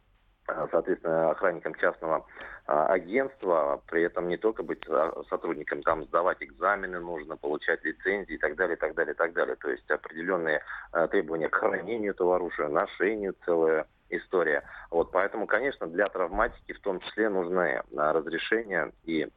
соответственно, 0.47 1.31
охранником 1.31 1.75
частного 1.75 2.25
а, 2.67 2.87
агентства, 2.87 3.83
при 3.87 4.03
этом 4.03 4.29
не 4.29 4.37
только 4.37 4.63
быть 4.63 4.83
а, 4.89 5.13
сотрудником, 5.29 5.83
там 5.83 6.05
сдавать 6.05 6.39
экзамены 6.41 7.01
нужно, 7.01 7.37
получать 7.37 7.85
лицензии 7.85 8.35
и 8.35 8.39
так 8.39 8.57
далее, 8.57 8.77
и 8.77 8.79
так 8.79 8.95
далее, 8.95 9.15
и 9.15 9.17
так 9.17 9.33
далее. 9.33 9.57
То 9.57 9.71
есть 9.71 9.89
определенные 9.91 10.63
а, 10.93 11.09
требования 11.09 11.49
к 11.49 11.57
хранению 11.57 12.13
этого 12.13 12.37
оружия, 12.37 12.69
ношению, 12.69 13.35
целая 13.45 13.87
история. 14.09 14.63
Вот, 14.91 15.11
поэтому, 15.11 15.47
конечно, 15.47 15.87
для 15.89 16.09
травматики 16.09 16.73
в 16.73 16.81
том 16.81 17.01
числе 17.01 17.29
нужны 17.29 17.83
разрешения 17.97 18.93
и 19.05 19.29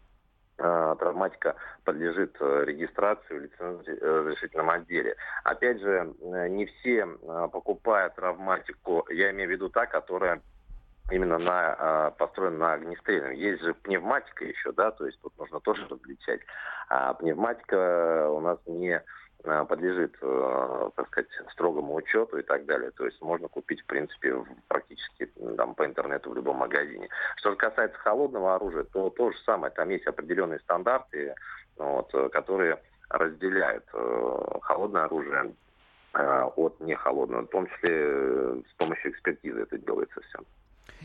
травматика 0.58 1.56
подлежит 1.86 2.36
э, 2.42 2.64
регистрации 2.66 3.34
в 3.34 3.42
лицензионном 3.42 4.70
отделе. 4.70 5.16
Опять 5.46 5.80
же, 5.80 6.14
не 6.22 6.66
все, 6.66 7.06
покупая 7.54 8.10
травматику, 8.10 9.08
я 9.10 9.32
имею 9.32 9.48
в 9.48 9.52
виду 9.54 9.70
та, 9.70 9.86
которая 9.86 10.42
именно 11.12 11.38
на, 11.38 11.76
э, 11.78 12.12
построен 12.18 12.58
на 12.58 12.74
огнестрельном. 12.74 13.32
Есть 13.32 13.64
же 13.64 13.74
пневматика 13.74 14.46
еще, 14.46 14.72
да, 14.72 14.92
то 14.92 15.06
есть 15.06 15.20
тут 15.22 15.38
нужно 15.38 15.60
тоже 15.60 15.88
различать. 15.90 16.42
А 16.90 17.14
пневматика 17.14 18.30
у 18.30 18.40
нас 18.40 18.60
не 18.66 19.04
а, 19.46 19.64
подлежит, 19.66 20.18
э, 20.22 20.90
так 20.96 21.08
сказать, 21.08 21.30
строгому 21.54 21.96
учету 21.96 22.38
и 22.38 22.44
так 22.44 22.66
далее. 22.66 22.92
То 22.92 23.06
есть 23.06 23.22
можно 23.22 23.48
купить, 23.48 23.82
в 23.82 23.86
принципе, 23.86 24.36
практически 24.68 25.32
там, 25.56 25.76
по 25.76 25.86
интернету 25.86 26.32
в 26.32 26.36
любом 26.36 26.58
магазине. 26.58 27.08
Что 27.38 27.52
же 27.52 27.56
касается 27.56 27.98
холодного 28.00 28.56
оружия, 28.56 28.84
то 28.84 29.10
то 29.10 29.32
же 29.32 29.38
самое. 29.46 29.72
Там 29.74 29.90
есть 29.90 30.08
определенные 30.08 30.60
стандарты, 30.60 31.36
вот, 31.78 32.12
которые 32.32 32.80
разделяют 33.10 33.86
э, 33.94 34.60
холодное 34.62 35.06
оружие 35.06 35.54
э, 36.14 36.44
от 36.56 36.80
нехолодного. 36.80 37.44
В 37.44 37.50
том 37.50 37.68
числе 37.68 37.92
э, 37.92 38.62
с 38.70 38.74
помощью 38.76 39.12
экспертизы 39.12 39.62
это 39.62 39.78
делается 39.78 40.22
все. 40.22 40.40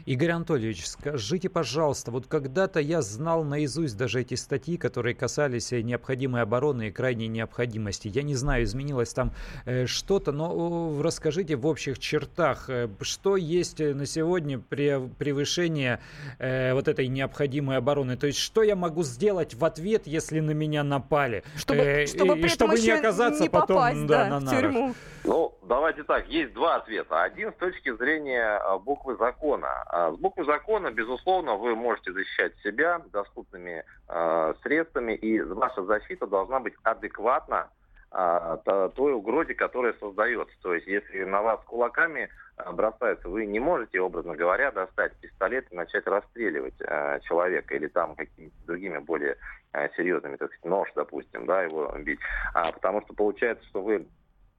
Игорь 0.06 0.30
Анатольевич, 0.30 0.86
скажите, 0.86 1.48
пожалуйста, 1.48 2.10
вот 2.10 2.26
когда-то 2.26 2.80
я 2.80 3.02
знал 3.02 3.44
наизусть 3.44 3.96
даже 3.96 4.20
эти 4.20 4.34
статьи, 4.34 4.76
которые 4.76 5.14
касались 5.14 5.72
э, 5.72 5.82
необходимой 5.82 6.42
обороны 6.42 6.88
и 6.88 6.90
крайней 6.90 7.28
необходимости. 7.28 8.08
Я 8.08 8.22
не 8.22 8.34
знаю, 8.34 8.64
изменилось 8.64 9.12
там 9.12 9.32
э, 9.64 9.86
что-то, 9.86 10.32
но 10.32 11.00
расскажите 11.02 11.56
в 11.56 11.66
общих 11.66 11.98
чертах, 11.98 12.68
э, 12.68 12.88
что 13.00 13.36
есть 13.36 13.80
на 13.80 14.06
сегодня 14.06 14.58
при 14.58 15.08
превышении 15.18 15.98
э, 16.38 16.74
вот 16.74 16.88
этой 16.88 17.08
необходимой 17.08 17.76
обороны. 17.78 18.16
То 18.16 18.26
есть, 18.26 18.38
что 18.38 18.62
я 18.62 18.76
могу 18.76 19.02
сделать 19.02 19.54
в 19.54 19.64
ответ, 19.64 20.06
если 20.06 20.40
на 20.40 20.50
меня 20.50 20.82
напали? 20.82 21.44
Чтобы, 21.56 21.80
э, 21.80 22.06
чтобы, 22.06 22.38
и, 22.38 22.48
чтобы 22.48 22.78
не 22.78 22.90
оказаться 22.90 23.42
не 23.44 23.48
потом 23.48 23.76
попасть, 23.76 24.06
да, 24.06 24.24
да, 24.24 24.30
на 24.30 24.40
нарах. 24.40 24.60
тюрьму. 24.60 24.94
Ну, 25.24 25.54
давайте 25.62 26.02
так, 26.02 26.28
есть 26.28 26.52
два 26.52 26.76
ответа. 26.76 27.22
Один 27.22 27.52
с 27.52 27.56
точки 27.56 27.96
зрения 27.96 28.58
а, 28.58 28.78
буквы 28.78 29.16
закона. 29.16 29.83
А, 29.86 30.12
с 30.12 30.16
буквы 30.16 30.44
закона, 30.44 30.90
безусловно, 30.90 31.56
вы 31.56 31.74
можете 31.74 32.12
защищать 32.12 32.56
себя 32.62 33.00
доступными 33.12 33.84
э, 34.08 34.54
средствами, 34.62 35.12
и 35.14 35.40
ваша 35.40 35.84
защита 35.84 36.26
должна 36.26 36.60
быть 36.60 36.74
адекватна 36.82 37.68
э, 38.10 38.90
той 38.94 39.12
угрозе, 39.12 39.54
которая 39.54 39.94
создается. 39.94 40.54
То 40.62 40.74
есть, 40.74 40.86
если 40.86 41.24
на 41.24 41.42
вас 41.42 41.60
кулаками 41.66 42.30
бросаются, 42.72 43.28
вы 43.28 43.46
не 43.46 43.58
можете, 43.58 44.00
образно 44.00 44.36
говоря, 44.36 44.70
достать 44.70 45.12
пистолет 45.16 45.66
и 45.70 45.76
начать 45.76 46.06
расстреливать 46.06 46.74
э, 46.80 47.20
человека 47.24 47.74
или 47.74 47.88
там 47.88 48.14
какими-то 48.14 48.54
другими 48.66 48.98
более 48.98 49.36
э, 49.72 49.88
серьезными, 49.96 50.36
так 50.36 50.48
сказать, 50.48 50.64
нож, 50.64 50.88
допустим, 50.94 51.46
да, 51.46 51.62
его 51.62 51.92
бить. 51.98 52.20
А, 52.54 52.70
потому 52.72 53.02
что 53.02 53.14
получается, 53.14 53.64
что 53.66 53.82
вы 53.82 54.06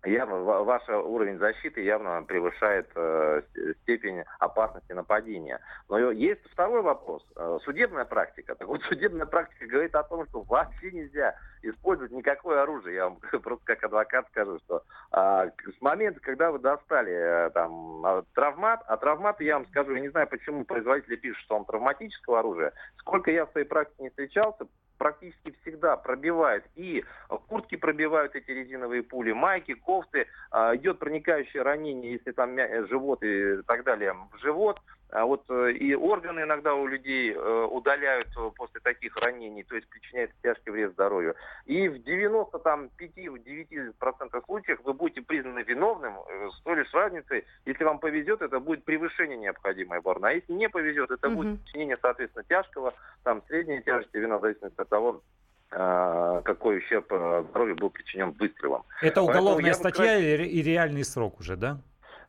явно 0.06 0.40
ваш 0.42 0.88
уровень 0.90 1.38
защиты 1.38 1.82
явно 1.82 2.24
превышает 2.24 2.90
э, 2.96 3.42
степень 3.84 4.24
опасности 4.40 4.94
нападения. 4.94 5.60
Но 5.90 6.12
есть 6.12 6.42
второй 6.52 6.82
вопрос. 6.82 7.24
Э, 7.36 7.60
судебная 7.64 8.06
практика. 8.06 8.56
Так 8.56 8.68
вот, 8.68 8.82
судебная 8.90 9.26
практика 9.26 9.66
говорит 9.68 9.96
о 9.96 10.04
том, 10.04 10.26
что 10.28 10.42
вообще 10.42 10.92
нельзя 10.92 11.36
использовать 11.62 12.12
никакое 12.12 12.62
оружие. 12.62 12.96
Я 12.96 13.04
вам 13.06 13.20
просто 13.44 13.66
как 13.66 13.84
адвокат 13.84 14.28
скажу, 14.30 14.60
что 14.66 14.84
э, 15.12 15.52
с 15.78 15.82
момента, 15.82 16.20
когда 16.20 16.52
вы 16.52 16.60
достали 16.60 17.14
э, 17.14 17.50
там 17.52 18.06
а, 18.06 18.24
травмат, 18.34 18.84
а 18.88 18.98
травмат, 18.98 19.42
я 19.42 19.56
вам 19.56 19.68
скажу, 19.68 19.94
я 19.96 20.02
не 20.02 20.10
знаю, 20.10 20.28
почему 20.28 20.66
производители 20.66 21.16
пишут, 21.16 21.44
что 21.44 21.58
он 21.58 21.66
травматического 21.66 22.40
оружия. 22.40 22.74
Сколько 22.98 23.32
я 23.32 23.46
в 23.46 23.52
своей 23.52 23.68
практике 23.68 24.04
не 24.04 24.10
встречался, 24.10 24.68
практически 24.98 25.56
всегда 25.62 25.98
пробивает. 25.98 26.64
И 26.75 27.04
куртки 27.48 27.75
пробивают 27.75 28.36
эти 28.36 28.52
резиновые 28.52 29.04
пули, 29.04 29.32
майки, 29.32 29.74
кофты. 29.74 30.28
А, 30.52 30.75
идет 30.75 31.00
проникающее 31.00 31.64
ранение, 31.64 32.14
если 32.14 32.32
там 32.32 32.56
живот 32.88 33.24
и 33.24 33.62
так 33.64 33.84
далее, 33.84 34.16
в 34.32 34.38
живот. 34.40 34.80
А 35.12 35.26
вот 35.26 35.44
э, 35.50 35.74
и 35.74 35.94
органы 35.96 36.42
иногда 36.42 36.74
у 36.74 36.88
людей 36.88 37.34
э, 37.34 37.68
удаляют 37.72 38.30
э, 38.38 38.52
после 38.56 38.80
таких 38.82 39.16
ранений, 39.18 39.64
то 39.64 39.76
есть 39.76 39.88
причиняет 39.88 40.32
тяжкий 40.42 40.72
вред 40.72 40.94
здоровью. 40.94 41.36
И 41.66 41.88
в 41.88 41.94
95-9% 41.96 44.46
случаев 44.46 44.80
вы 44.84 44.94
будете 44.94 45.22
признаны 45.22 45.60
виновным 45.60 46.16
с 46.52 46.60
той 46.62 46.78
лишь 46.78 46.92
разницей, 46.94 47.46
если 47.66 47.84
вам 47.84 48.00
повезет, 48.00 48.42
это 48.42 48.60
будет 48.60 48.84
превышение 48.84 49.38
необходимой 49.38 50.00
обороны. 50.00 50.26
А 50.26 50.32
если 50.32 50.54
не 50.54 50.70
повезет, 50.70 51.12
это 51.12 51.28
угу. 51.28 51.44
будет 51.44 51.62
причинение, 51.62 52.00
соответственно, 52.02 52.44
тяжкого, 52.50 52.96
там 53.24 53.44
средней 53.48 53.84
тяжести 53.84 54.18
вина, 54.18 54.40
в 54.40 54.42
зависимости 54.42 54.82
от 54.82 54.90
того, 54.90 55.22
какой 55.70 56.78
ущерб 56.78 57.06
здоровью 57.06 57.76
был 57.76 57.90
причинен 57.90 58.32
выстрелом. 58.32 58.84
Это 59.02 59.22
уголовная 59.22 59.74
статья 59.74 60.18
бы... 60.18 60.46
и 60.46 60.62
реальный 60.62 61.04
срок 61.04 61.40
уже, 61.40 61.58
да? 61.58 61.80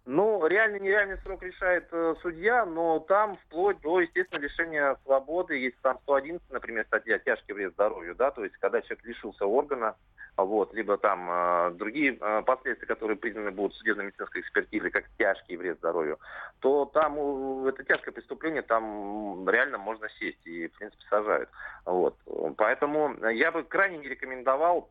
Ну, 0.08 0.46
реальный 0.46 0.78
нереальный 0.78 1.18
срок 1.18 1.42
решает 1.42 1.88
э, 1.90 2.14
судья, 2.22 2.64
но 2.64 3.00
там 3.00 3.36
вплоть 3.38 3.80
до, 3.80 4.00
естественно, 4.00 4.38
лишения 4.38 4.96
свободы, 5.02 5.58
есть 5.58 5.76
там 5.82 5.98
111, 6.04 6.48
например, 6.48 6.84
статья 6.86 7.18
«Тяжкий 7.18 7.52
вред 7.52 7.72
здоровью», 7.72 8.14
да, 8.14 8.30
то 8.30 8.44
есть 8.44 8.56
когда 8.58 8.80
человек 8.82 9.04
лишился 9.04 9.46
органа, 9.46 9.96
вот, 10.36 10.72
либо 10.75 10.96
там 10.96 11.28
э, 11.28 11.70
другие 11.72 12.16
э, 12.20 12.42
последствия, 12.42 12.86
которые 12.86 13.16
признаны 13.16 13.50
будут 13.50 13.75
судебно-медицинской 13.75 14.42
экспертизой 14.42 14.90
как 14.90 15.06
тяжкий 15.18 15.56
вред 15.56 15.78
здоровью, 15.78 16.20
то 16.60 16.84
там 16.84 17.16
э, 17.18 17.70
это 17.70 17.82
тяжкое 17.82 18.12
преступление, 18.12 18.62
там 18.62 19.48
реально 19.48 19.78
можно 19.78 20.08
сесть 20.20 20.38
и, 20.44 20.68
в 20.68 20.72
принципе, 20.78 21.02
сажают. 21.10 21.48
Вот. 21.84 22.16
Поэтому 22.58 23.16
я 23.30 23.50
бы 23.50 23.64
крайне 23.64 23.98
не 23.98 24.08
рекомендовал 24.08 24.90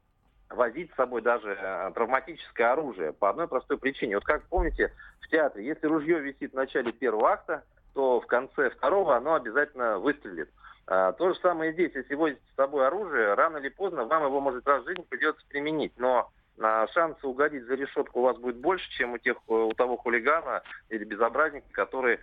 возить 0.50 0.92
с 0.92 0.96
собой 0.96 1.22
даже 1.22 1.58
э, 1.60 1.92
травматическое 1.94 2.72
оружие 2.72 3.14
по 3.14 3.30
одной 3.30 3.48
простой 3.48 3.78
причине. 3.78 4.16
Вот 4.16 4.26
как 4.26 4.44
помните 4.44 4.92
в 5.22 5.28
театре, 5.28 5.66
если 5.66 5.88
ружье 5.88 6.20
висит 6.20 6.52
в 6.52 6.56
начале 6.56 6.92
первого 6.92 7.32
акта, 7.32 7.64
то 7.94 8.20
в 8.20 8.28
конце 8.28 8.70
второго 8.70 9.16
оно 9.16 9.36
обязательно 9.36 9.98
выстрелит. 10.00 10.50
А, 10.88 11.14
то 11.14 11.34
же 11.34 11.40
самое 11.40 11.74
здесь. 11.74 11.94
Если 11.96 12.14
возите 12.14 12.42
с 12.52 12.56
собой 12.56 12.86
оружие, 12.86 13.34
рано 13.34 13.58
или 13.58 13.70
поздно 13.70 14.06
вам 14.06 14.26
его 14.26 14.40
может 14.40 14.68
раз 14.68 14.84
в 14.84 14.88
жизни 14.88 15.04
придется 15.10 15.44
применить. 15.48 15.94
Но 15.98 16.30
а, 16.60 16.88
шансы 16.88 17.26
угодить 17.26 17.66
за 17.66 17.76
решетку 17.76 18.20
у 18.20 18.24
вас 18.24 18.38
будет 18.38 18.58
больше, 18.58 18.88
чем 18.92 19.14
у 19.14 19.18
тех, 19.18 19.38
у 19.48 19.74
того 19.74 19.98
хулигана 19.98 20.62
или 20.90 21.04
безобразника, 21.06 21.68
который, 21.72 22.20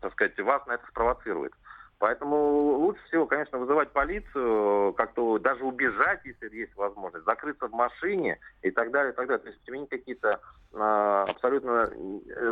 так 0.00 0.12
сказать, 0.12 0.38
вас 0.40 0.66
на 0.66 0.72
это 0.72 0.86
спровоцирует. 0.88 1.52
Поэтому 2.02 2.78
лучше 2.78 3.00
всего, 3.04 3.26
конечно, 3.26 3.58
вызывать 3.58 3.92
полицию, 3.92 4.92
как-то 4.94 5.38
даже 5.38 5.64
убежать, 5.64 6.18
если 6.24 6.52
есть 6.52 6.74
возможность, 6.74 7.24
закрыться 7.24 7.68
в 7.68 7.72
машине 7.72 8.40
и 8.62 8.72
так 8.72 8.90
далее, 8.90 9.12
и 9.12 9.14
так 9.14 9.28
далее. 9.28 9.40
То 9.40 9.50
есть 9.50 9.64
применить 9.64 9.88
какие-то 9.88 10.40
а, 10.74 11.26
абсолютно 11.28 11.92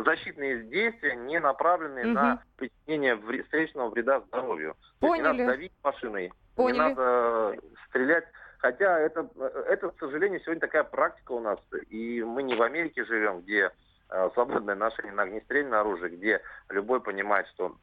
защитные 0.05 0.63
действия, 0.63 1.17
не 1.17 1.37
направленные 1.41 2.05
угу. 2.05 2.13
на 2.13 2.43
причинение 2.55 3.15
вре- 3.15 3.43
встречного 3.43 3.89
вреда 3.89 4.21
здоровью. 4.21 4.77
Поняли. 5.01 5.17
Не 5.17 5.23
надо 5.23 5.45
давить 5.47 5.73
машиной, 5.83 6.31
Поняли. 6.55 6.73
не 6.73 6.79
надо 6.79 7.57
стрелять 7.89 8.23
Хотя 8.59 8.99
это, 8.99 9.27
это, 9.67 9.89
к 9.89 9.99
сожалению, 9.99 10.39
сегодня 10.39 10.61
такая 10.61 10.85
практика 10.85 11.33
у 11.33 11.41
нас. 11.41 11.59
И 11.89 12.23
мы 12.23 12.43
не 12.43 12.55
в 12.55 12.61
Америке 12.61 13.03
живем, 13.03 13.41
где 13.41 13.71
э, 14.11 14.29
свободное 14.33 14.75
ношение 14.75 15.11
на 15.11 15.23
огнестрельное 15.23 15.81
оружие, 15.81 16.15
где 16.15 16.41
любой 16.69 17.01
понимает, 17.01 17.47
что 17.47 17.75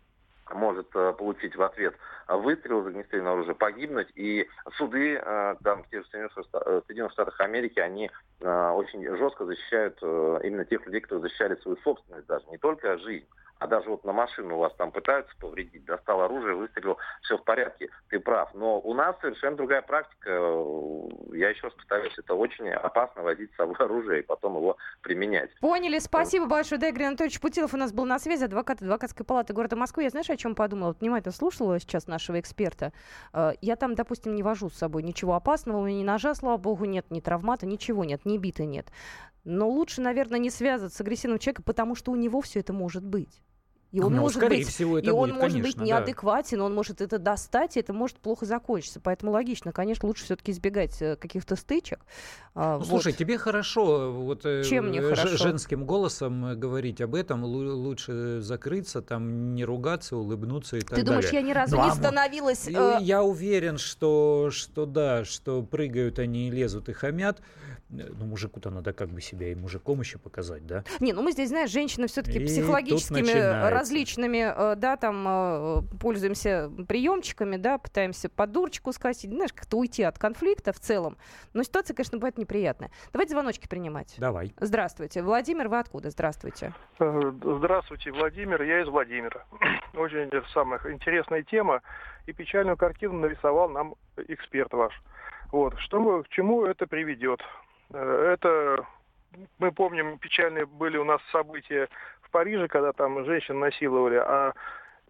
может 0.55 0.89
э, 0.95 1.13
получить 1.13 1.57
в 1.57 1.63
ответ 1.63 1.95
выстрел 2.29 2.83
из 2.83 2.89
огнестрельного 2.89 3.37
оружия, 3.37 3.55
погибнуть. 3.55 4.09
И 4.15 4.47
суды 4.77 5.15
э, 5.15 5.57
там, 5.63 5.83
в 5.85 5.89
тех 5.89 6.05
же 6.05 6.11
Соединенных 6.11 7.13
Штатах 7.13 7.41
Америки, 7.41 7.79
они 7.79 8.11
очень 8.41 9.05
жестко 9.17 9.45
защищают 9.45 10.01
именно 10.01 10.65
тех 10.65 10.87
людей, 10.87 11.01
кто 11.01 11.19
защищали 11.19 11.57
свою 11.57 11.77
собственность 11.79 12.29
даже, 12.29 12.47
не 12.51 12.59
только 12.59 12.97
жизнь, 12.99 13.27
а 13.59 13.67
даже 13.67 13.91
вот 13.91 14.05
на 14.05 14.13
машину 14.13 14.57
у 14.57 14.59
вас 14.59 14.73
там 14.77 14.93
пытаются 14.93 15.35
повредить, 15.41 15.85
достал 15.85 16.21
оружие, 16.23 16.55
выстрелил, 16.55 16.99
все 17.23 17.37
в 17.37 17.45
порядке, 17.45 17.91
ты 18.09 18.21
прав. 18.21 18.55
Но 18.55 18.81
у 18.81 18.95
нас 18.95 19.17
совершенно 19.21 19.57
другая 19.57 19.83
практика. 19.83 20.31
Я 21.33 21.51
еще 21.51 21.65
раз 21.65 21.75
повторюсь, 21.75 22.15
это 22.17 22.35
очень 22.35 22.69
опасно 22.71 23.23
возить 23.23 23.53
с 23.53 23.57
собой 23.57 23.77
оружие 23.79 24.21
и 24.21 24.23
потом 24.23 24.57
его 24.57 24.77
применять. 25.03 25.51
Поняли, 25.61 25.99
спасибо 25.99 26.47
большое. 26.47 26.81
Да, 26.81 26.89
Игорь 26.89 27.05
Анатольевич 27.05 27.41
Путилов 27.41 27.75
у 27.75 27.77
нас 27.77 27.93
был 27.93 28.05
на 28.05 28.19
связи, 28.19 28.45
адвокат 28.45 28.83
адвокатской 28.83 29.27
палаты 29.27 29.53
города 29.53 29.77
Москвы. 29.77 30.05
Я 30.05 30.11
знаешь, 30.11 30.31
о 30.31 30.37
чем 30.37 30.55
подумала? 30.55 30.89
Вот 30.89 31.01
внимательно 31.01 31.33
слушала 31.33 31.79
сейчас 31.81 32.07
нашего 32.07 32.39
эксперта. 32.41 32.93
Э, 33.33 33.53
я 33.61 33.77
там, 33.77 33.95
допустим, 33.95 34.35
не 34.35 34.43
вожу 34.43 34.71
с 34.71 34.75
собой 34.75 35.03
ничего 35.03 35.35
опасного, 35.35 35.79
у 35.79 35.85
меня 35.85 36.01
ни 36.01 36.05
ножа, 36.05 36.35
слава 36.35 36.57
богу, 36.57 36.85
нет, 36.85 37.07
ни 37.11 37.21
травмата, 37.21 37.67
ничего 37.67 38.05
нет, 38.05 38.25
ни 38.25 38.39
биты 38.39 38.67
нет. 38.67 38.89
Но 39.45 39.69
лучше, 39.69 40.01
наверное, 40.01 40.39
не 40.39 40.51
связываться 40.51 40.99
с 40.99 41.01
агрессивным 41.01 41.39
человеком, 41.39 41.65
потому 41.65 41.95
что 41.95 42.13
у 42.13 42.17
него 42.17 42.41
все 42.41 42.61
это 42.61 42.73
может 42.73 43.05
быть. 43.05 43.43
И 43.91 44.01
он 44.01 44.15
ну, 44.15 44.21
может 44.21 44.37
скорее 44.37 44.59
быть, 44.59 44.69
всего, 44.69 44.99
это 44.99 45.07
и 45.07 45.11
он 45.11 45.31
будет, 45.31 45.41
может 45.41 45.57
конечно, 45.57 45.81
быть 45.81 45.89
неадекватен, 45.89 46.59
да. 46.59 46.65
он 46.65 46.75
может 46.75 47.01
это 47.01 47.19
достать, 47.19 47.79
и 47.79 47.81
это 47.81 47.95
может 47.95 48.19
плохо 48.19 48.45
закончиться. 48.45 49.01
Поэтому 49.01 49.33
логично, 49.33 49.73
конечно, 49.73 50.07
лучше 50.07 50.25
все-таки 50.25 50.53
избегать 50.53 51.01
э, 51.01 51.17
каких-то 51.17 51.57
стычек. 51.57 52.01
А, 52.55 52.75
ну, 52.75 52.79
вот. 52.81 52.89
Слушай, 52.89 53.15
тебе 53.15 53.39
хорошо 53.39 54.13
вот 54.13 54.45
э, 54.45 54.63
Чем 54.65 54.89
мне 54.89 55.01
хорошо? 55.01 55.39
женским 55.39 55.87
голосом 55.87 56.47
э, 56.47 56.55
говорить 56.55 57.01
об 57.01 57.15
этом, 57.15 57.45
лучше 57.45 58.41
закрыться, 58.43 59.01
там 59.01 59.55
не 59.55 59.65
ругаться, 59.65 60.17
улыбнуться 60.17 60.77
и 60.77 60.81
так 60.81 60.91
Ты 60.91 60.97
далее. 60.97 61.07
думаешь, 61.07 61.31
я 61.31 61.41
ни 61.41 61.53
разу 61.53 61.77
ну, 61.77 61.87
не 61.87 61.91
становилась... 61.93 62.69
Э... 62.69 62.99
Я 63.01 63.23
уверен, 63.23 63.79
что, 63.79 64.51
что 64.51 64.85
да, 64.85 65.25
что 65.25 65.63
прыгают 65.63 66.19
они 66.19 66.51
лезут 66.51 66.91
и 66.91 66.93
хамят. 66.93 67.41
Ну, 67.91 68.27
мужику-то 68.27 68.69
надо 68.69 68.93
как 68.93 69.09
бы 69.09 69.23
себя 69.23 69.51
и 69.51 69.55
мужиком 69.55 70.01
еще 70.01 70.19
показать, 70.19 70.67
да? 70.67 70.85
Не, 71.01 71.15
ну 71.15 71.23
мы 71.23 71.33
здесь, 71.33 71.49
знаешь, 71.49 71.71
женщины 71.71 72.07
все-таки 72.07 72.39
психологическими 72.45 73.31
различными, 73.79 74.53
э, 74.55 74.77
да, 74.77 74.97
там 74.97 75.25
э, 75.27 75.81
пользуемся 76.01 76.71
приемчиками, 76.89 77.57
да, 77.57 77.79
пытаемся 77.79 78.29
под 78.29 78.53
дурочку 78.53 78.93
скосить, 78.93 79.31
знаешь, 79.31 79.53
как-то 79.53 79.77
уйти 79.77 80.03
от 80.03 80.19
конфликта 80.19 80.73
в 80.73 80.81
целом. 80.81 81.17
Но 81.55 81.63
ситуация, 81.63 81.95
конечно, 81.95 82.19
бывает 82.19 82.39
неприятная. 82.39 82.91
Давайте 83.13 83.33
звоночки 83.33 83.69
принимать. 83.69 84.17
Давай. 84.19 84.53
Здравствуйте. 84.59 85.23
Владимир, 85.23 85.69
вы 85.69 85.79
откуда? 85.79 86.11
Здравствуйте. 86.11 86.73
Э, 86.99 87.33
здравствуйте, 87.41 88.11
Владимир. 88.11 88.63
Я 88.63 88.83
из 88.83 88.89
Владимира. 88.89 89.45
Очень 89.95 90.31
самая 90.53 90.81
интересная 90.91 91.43
тема. 91.45 91.81
И 92.27 92.33
печальную 92.33 92.77
картину 92.77 93.15
нарисовал 93.15 93.69
нам 93.69 93.95
эксперт 94.17 94.73
ваш. 94.73 94.93
Вот. 95.53 95.79
Что, 95.79 96.23
к 96.25 96.29
чему 96.29 96.67
это 96.67 96.87
приведет? 96.87 97.41
Это 97.91 98.85
мы 99.59 99.73
помним, 99.73 100.19
печальные 100.19 100.67
были 100.67 100.97
у 100.97 101.05
нас 101.05 101.21
события 101.33 101.89
в 102.29 102.31
Париже, 102.31 102.69
когда 102.69 102.93
там 102.93 103.25
женщин 103.25 103.59
насиловали, 103.59 104.17
а 104.17 104.53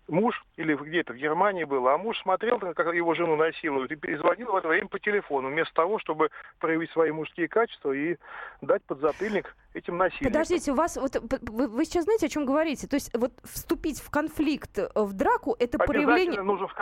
муж, 0.09 0.43
или 0.57 0.75
где-то 0.75 1.13
в 1.13 1.17
Германии 1.17 1.65
было, 1.65 1.95
а 1.95 1.99
муж 1.99 2.19
смотрел, 2.21 2.59
как 2.59 2.95
его 2.95 3.15
жену 3.15 3.37
насилуют, 3.37 3.93
и 3.93 3.97
перезвонил 3.97 4.53
в 4.53 4.57
это 4.57 4.69
время 4.69 4.89
по 4.89 4.99
телефону, 4.99 5.49
вместо 5.49 5.75
того, 5.75 5.99
чтобы 5.99 6.31
проявить 6.61 6.91
свои 6.93 7.11
мужские 7.11 7.49
качества 7.49 7.93
и 7.93 8.17
дать 8.63 8.83
подзатыльник 8.85 9.55
этим 9.79 9.97
насильникам. 9.97 10.33
Подождите, 10.33 10.73
у 10.73 10.75
вас, 10.75 10.97
вот, 10.97 11.17
вы, 11.51 11.69
вы 11.69 11.85
сейчас 11.85 12.05
знаете, 12.05 12.27
о 12.27 12.29
чем 12.29 12.45
говорите? 12.45 12.87
То 12.87 12.95
есть 12.95 13.17
вот 13.17 13.33
вступить 13.45 14.01
в 14.01 14.11
конфликт, 14.11 14.79
э, 14.79 14.89
в 14.95 15.13
драку, 15.13 15.57
это 15.59 15.79
проявление... 15.79 16.43
нужно 16.43 16.69
в 16.69 16.75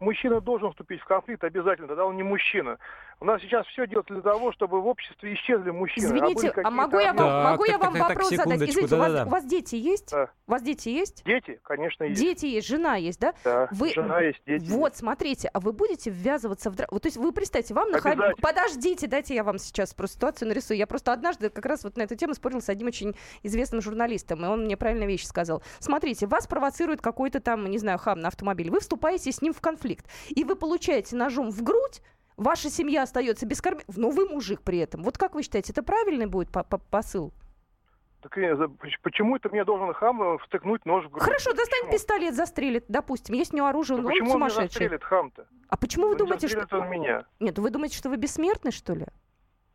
мужчина 0.00 0.40
должен 0.40 0.70
вступить 0.70 1.00
в 1.00 1.04
конфликт 1.04 1.42
обязательно, 1.44 1.88
тогда 1.88 2.04
он 2.04 2.16
не 2.16 2.22
мужчина. 2.22 2.78
У 3.18 3.24
нас 3.24 3.40
сейчас 3.40 3.66
все 3.68 3.86
делается 3.86 4.12
для 4.12 4.22
того, 4.22 4.52
чтобы 4.52 4.82
в 4.82 4.86
обществе 4.86 5.32
исчезли 5.34 5.70
мужчины. 5.70 6.04
Извините, 6.04 6.50
а, 6.50 6.68
а 6.68 6.70
могу 6.70 6.98
я 6.98 7.14
вам, 7.14 7.44
могу 7.44 7.64
я 7.64 7.78
вам 7.78 7.94
так, 7.94 8.08
вопрос 8.10 8.28
так, 8.28 8.38
задать? 8.40 8.68
Извините, 8.68 8.88
да, 8.88 8.96
у, 8.96 8.98
вас, 8.98 9.12
да. 9.12 9.24
у 9.24 9.28
вас 9.28 9.44
дети 9.46 9.76
есть? 9.76 10.10
Да. 10.10 10.28
У 10.46 10.50
вас 10.50 10.62
дети 10.62 10.90
есть? 10.90 11.24
Дети, 11.24 11.58
конечно, 11.62 12.04
есть. 12.04 12.20
Дети 12.20 12.44
есть, 12.44 12.68
жена 12.68 12.96
есть, 12.96 13.18
да? 13.18 13.32
Да, 13.42 13.68
вы... 13.70 13.94
жена 13.94 14.20
есть, 14.20 14.42
дети 14.46 14.70
Вот, 14.70 14.92
есть. 14.92 14.98
смотрите, 14.98 15.48
а 15.52 15.60
вы 15.60 15.72
будете 15.72 16.10
ввязываться 16.10 16.70
в 16.70 16.76
драку? 16.76 17.00
То 17.00 17.06
есть 17.08 17.16
вы 17.16 17.32
представьте, 17.32 17.72
вам 17.72 17.90
нахали... 17.90 18.34
Подождите, 18.42 19.06
дайте 19.06 19.34
я 19.34 19.44
вам 19.44 19.58
сейчас 19.58 19.94
просто 19.94 20.16
ситуацию 20.16 20.48
нарисую. 20.48 20.76
Я 20.76 20.86
просто 20.86 21.14
однажды 21.14 21.48
как 21.48 21.64
раз 21.64 21.84
вот 21.84 21.96
на 21.96 22.02
эту 22.02 22.16
тему 22.16 22.34
спорила 22.36 22.60
с 22.60 22.68
одним 22.68 22.88
очень 22.88 23.14
известным 23.42 23.82
журналистом, 23.82 24.44
и 24.44 24.48
он 24.48 24.64
мне 24.64 24.76
правильную 24.76 25.08
вещь 25.08 25.24
сказал. 25.24 25.62
Смотрите, 25.78 26.26
вас 26.26 26.46
провоцирует 26.46 27.00
какой-то 27.00 27.40
там, 27.40 27.66
не 27.66 27.78
знаю, 27.78 27.98
хам 27.98 28.20
на 28.20 28.28
автомобиле, 28.28 28.70
вы 28.70 28.80
вступаете 28.80 29.32
с 29.32 29.42
ним 29.42 29.52
в 29.52 29.60
конфликт, 29.60 30.06
и 30.28 30.44
вы 30.44 30.56
получаете 30.56 31.16
ножом 31.16 31.50
в 31.50 31.62
грудь, 31.62 32.02
ваша 32.36 32.70
семья 32.70 33.02
остается 33.02 33.46
без 33.46 33.60
кормежки, 33.60 33.90
но 33.96 34.10
вы 34.10 34.28
мужик 34.28 34.62
при 34.62 34.78
этом. 34.78 35.02
Вот 35.02 35.18
как 35.18 35.34
вы 35.34 35.42
считаете, 35.42 35.72
это 35.72 35.82
правильный 35.82 36.26
будет 36.26 36.50
по 36.50 36.60
-по 36.60 36.80
посыл? 36.90 37.32
Так 38.22 38.32
почему 39.02 39.36
это 39.36 39.48
мне 39.50 39.64
должен 39.64 39.92
хам 39.92 40.20
э, 40.20 40.38
втыкнуть 40.38 40.84
нож 40.84 41.04
в 41.04 41.10
грудь? 41.10 41.22
Хорошо, 41.22 41.52
достанет 41.52 41.86
почему? 41.86 41.92
пистолет, 41.92 42.34
застрелит, 42.34 42.84
допустим. 42.88 43.34
Есть 43.36 43.52
у 43.52 43.56
него 43.56 43.66
оружие, 43.66 43.98
он, 43.98 44.04
почему 44.04 44.30
он 44.30 44.32
сумасшедший. 44.32 44.62
он 44.62 44.68
застрелит 44.68 45.04
хам-то? 45.04 45.46
А 45.68 45.76
почему 45.76 46.06
вы 46.06 46.12
он 46.12 46.18
думаете, 46.18 46.48
что... 46.48 46.78
он 46.78 46.90
меня. 46.90 47.24
Нет, 47.38 47.58
вы 47.58 47.70
думаете, 47.70 47.96
что 47.96 48.08
вы 48.08 48.16
бессмертный, 48.16 48.72
что 48.72 48.94
ли? 48.94 49.06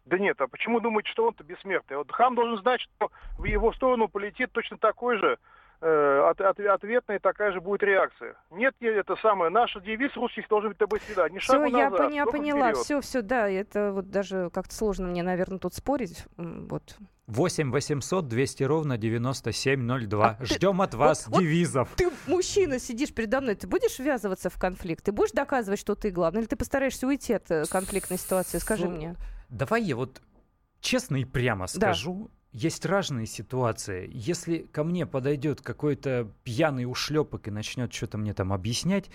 Да 0.06 0.18
нет, 0.18 0.40
а 0.42 0.48
почему 0.48 0.80
думаете, 0.80 1.10
что 1.12 1.28
он-то 1.28 1.44
бессмертный? 1.44 1.98
Вот 1.98 2.12
хам 2.12 2.36
должен 2.36 2.58
знать, 2.62 2.82
что 2.82 3.12
в 3.38 3.46
его 3.46 3.72
сторону 3.74 4.08
полетит 4.08 4.52
точно 4.52 4.78
такой 4.78 5.18
же 5.18 5.38
Э, 5.84 6.30
от, 6.30 6.40
от, 6.40 6.60
ответная 6.60 7.18
такая 7.18 7.52
же 7.52 7.60
будет 7.60 7.82
реакция. 7.82 8.36
Нет, 8.52 8.76
это 8.80 9.16
самое, 9.16 9.50
наш 9.50 9.74
девиз 9.84 10.16
русских 10.16 10.48
должен 10.48 10.70
быть 10.70 10.78
тобой 10.78 11.00
всегда. 11.00 11.28
Не 11.28 11.40
все, 11.40 11.66
я, 11.66 11.90
назад, 11.90 12.14
я 12.14 12.26
поняла, 12.28 12.74
все, 12.74 13.02
все, 13.02 13.24
да, 13.24 13.50
это 13.50 13.92
вот 13.92 14.12
даже 14.12 14.52
как-то 14.54 14.76
сложно 14.76 15.08
мне, 15.08 15.24
наверное, 15.24 15.58
тут 15.58 15.74
спорить, 15.74 16.26
вот. 16.38 16.96
8 17.26 17.72
800 17.72 18.28
200 18.28 18.64
ровно 18.64 18.98
9702. 18.98 20.38
А 20.40 20.46
Ждем 20.46 20.78
ты, 20.78 20.84
от 20.84 20.94
вас 20.94 21.28
вот, 21.28 21.40
девизов. 21.40 21.90
Вот 21.90 21.98
ты, 21.98 22.12
мужчина, 22.28 22.78
сидишь 22.78 23.14
передо 23.14 23.42
мной, 23.42 23.56
ты 23.56 23.68
будешь 23.68 23.98
ввязываться 23.98 24.52
в 24.52 24.60
конфликт? 24.60 25.06
Ты 25.06 25.14
будешь 25.14 25.32
доказывать, 25.32 25.80
что 25.80 25.96
ты 25.96 26.12
главный? 26.12 26.42
Или 26.42 26.48
ты 26.48 26.58
постараешься 26.58 27.08
уйти 27.08 27.34
от 27.34 27.50
э, 27.50 27.64
конфликтной 27.72 28.18
ситуации? 28.18 28.58
Скажи 28.58 28.84
Су... 28.84 28.90
мне. 28.90 29.16
Давай 29.52 29.84
я 29.84 29.96
вот 29.96 30.22
честно 30.80 31.18
и 31.18 31.26
прямо 31.26 31.68
скажу. 31.68 32.30
Да 32.30 32.36
есть 32.52 32.86
разные 32.86 33.28
ситуации. 33.28 34.10
Если 34.14 34.60
ко 34.60 34.84
мне 34.84 35.06
подойдет 35.06 35.62
какой-то 35.62 36.30
пьяный 36.44 36.86
ушлепок 36.86 37.48
и 37.48 37.52
начнет 37.52 37.94
что-то 37.94 38.18
мне 38.18 38.34
там 38.34 38.52
объяснять, 38.52 39.10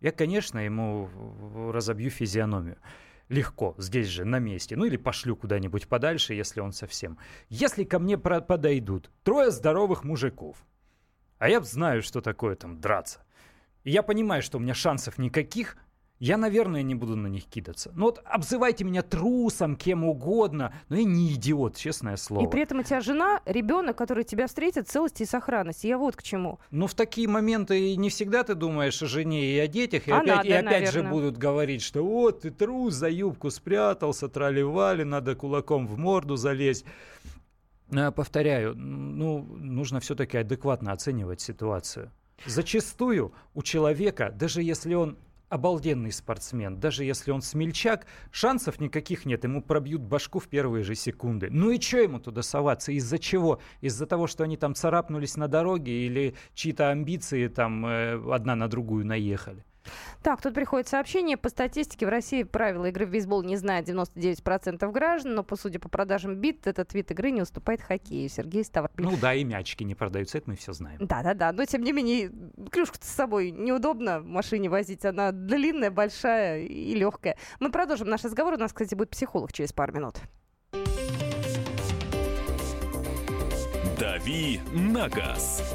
я, 0.00 0.10
конечно, 0.10 0.58
ему 0.58 1.10
разобью 1.72 2.10
физиономию. 2.10 2.78
Легко, 3.28 3.74
здесь 3.76 4.06
же, 4.06 4.24
на 4.24 4.38
месте. 4.38 4.74
Ну 4.74 4.86
или 4.86 4.96
пошлю 4.96 5.36
куда-нибудь 5.36 5.86
подальше, 5.86 6.32
если 6.32 6.60
он 6.60 6.72
совсем. 6.72 7.18
Если 7.50 7.84
ко 7.84 7.98
мне 7.98 8.16
подойдут 8.16 9.10
трое 9.22 9.50
здоровых 9.50 10.02
мужиков, 10.04 10.56
а 11.36 11.50
я 11.50 11.60
знаю, 11.60 12.02
что 12.02 12.22
такое 12.22 12.56
там 12.56 12.80
драться, 12.80 13.20
и 13.84 13.90
я 13.90 14.02
понимаю, 14.02 14.42
что 14.42 14.56
у 14.56 14.60
меня 14.60 14.72
шансов 14.72 15.18
никаких, 15.18 15.76
я, 16.20 16.36
наверное, 16.36 16.82
не 16.82 16.94
буду 16.94 17.14
на 17.14 17.28
них 17.28 17.44
кидаться. 17.44 17.92
Ну 17.94 18.06
вот 18.06 18.20
обзывайте 18.24 18.84
меня 18.84 19.02
трусом, 19.02 19.76
кем 19.76 20.04
угодно, 20.04 20.74
но 20.88 20.96
я 20.96 21.04
не 21.04 21.32
идиот, 21.34 21.76
честное 21.76 22.16
слово. 22.16 22.44
И 22.44 22.50
при 22.50 22.62
этом 22.62 22.80
у 22.80 22.82
тебя 22.82 23.00
жена, 23.00 23.40
ребенок, 23.46 23.96
который 23.96 24.24
тебя 24.24 24.48
встретит 24.48 24.88
в 24.88 24.90
целости 24.90 25.22
и 25.22 25.26
сохранности. 25.26 25.86
Я 25.86 25.96
вот 25.96 26.16
к 26.16 26.22
чему. 26.22 26.58
Ну 26.70 26.88
в 26.88 26.94
такие 26.94 27.28
моменты 27.28 27.94
не 27.96 28.10
всегда 28.10 28.42
ты 28.42 28.54
думаешь 28.54 29.00
о 29.00 29.06
жене 29.06 29.54
и 29.54 29.58
о 29.58 29.68
детях, 29.68 30.08
и 30.08 30.10
а 30.10 30.18
опять, 30.18 30.36
надо, 30.36 30.48
и 30.48 30.52
опять 30.52 30.92
же 30.92 31.02
будут 31.04 31.36
говорить, 31.36 31.82
что 31.82 32.02
вот 32.04 32.40
ты 32.40 32.50
трус, 32.50 32.94
за 32.94 33.08
юбку 33.08 33.50
спрятался, 33.50 34.28
трали-вали, 34.28 35.04
надо 35.04 35.36
кулаком 35.36 35.86
в 35.86 35.98
морду 35.98 36.36
залезть. 36.36 36.84
Повторяю, 38.14 38.74
ну, 38.76 39.42
нужно 39.42 40.00
все-таки 40.00 40.36
адекватно 40.36 40.92
оценивать 40.92 41.40
ситуацию. 41.40 42.10
Зачастую 42.44 43.32
у 43.54 43.62
человека, 43.62 44.30
даже 44.36 44.62
если 44.62 44.94
он 44.94 45.16
обалденный 45.48 46.12
спортсмен. 46.12 46.78
Даже 46.78 47.04
если 47.04 47.30
он 47.30 47.42
смельчак, 47.42 48.06
шансов 48.30 48.80
никаких 48.80 49.24
нет. 49.24 49.44
Ему 49.44 49.62
пробьют 49.62 50.02
башку 50.02 50.38
в 50.38 50.48
первые 50.48 50.84
же 50.84 50.94
секунды. 50.94 51.48
Ну 51.50 51.70
и 51.70 51.80
что 51.80 51.98
ему 51.98 52.18
туда 52.18 52.42
соваться? 52.42 52.92
Из-за 52.92 53.18
чего? 53.18 53.60
Из-за 53.80 54.06
того, 54.06 54.26
что 54.26 54.44
они 54.44 54.56
там 54.56 54.74
царапнулись 54.74 55.36
на 55.36 55.48
дороге 55.48 56.06
или 56.06 56.34
чьи-то 56.54 56.90
амбиции 56.90 57.48
там 57.48 57.86
э, 57.86 58.32
одна 58.32 58.54
на 58.54 58.68
другую 58.68 59.06
наехали? 59.06 59.64
Так, 60.22 60.42
тут 60.42 60.54
приходит 60.54 60.88
сообщение. 60.88 61.36
По 61.36 61.48
статистике 61.48 62.06
в 62.06 62.08
России 62.08 62.42
правила 62.42 62.86
игры 62.86 63.06
в 63.06 63.10
бейсбол 63.10 63.42
не 63.42 63.56
знает 63.56 63.88
99% 63.88 64.90
граждан, 64.90 65.34
но, 65.34 65.42
по 65.42 65.56
судя 65.56 65.78
по 65.78 65.88
продажам 65.88 66.36
бит, 66.36 66.66
этот 66.66 66.92
вид 66.94 67.10
игры 67.10 67.30
не 67.30 67.42
уступает 67.42 67.82
хоккею. 67.82 68.28
Сергей 68.28 68.64
Ставрополь. 68.64 69.04
Ну 69.04 69.16
да, 69.20 69.34
и 69.34 69.44
мячики 69.44 69.84
не 69.84 69.94
продаются, 69.94 70.38
это 70.38 70.50
мы 70.50 70.56
все 70.56 70.72
знаем. 70.72 70.98
Да-да-да, 71.00 71.52
но 71.52 71.64
тем 71.64 71.82
не 71.82 71.92
менее, 71.92 72.32
клюшку 72.70 72.96
с 73.00 73.08
собой 73.08 73.50
неудобно 73.50 74.20
в 74.20 74.26
машине 74.26 74.68
возить. 74.68 75.04
Она 75.04 75.32
длинная, 75.32 75.90
большая 75.90 76.62
и 76.62 76.94
легкая. 76.94 77.36
Мы 77.60 77.70
продолжим 77.70 78.08
наш 78.08 78.24
разговор. 78.24 78.54
У 78.54 78.58
нас, 78.58 78.72
кстати, 78.72 78.94
будет 78.94 79.10
психолог 79.10 79.52
через 79.52 79.72
пару 79.72 79.92
минут. 79.92 80.16
«Дави 83.98 84.60
на 84.72 85.08
газ» 85.08 85.74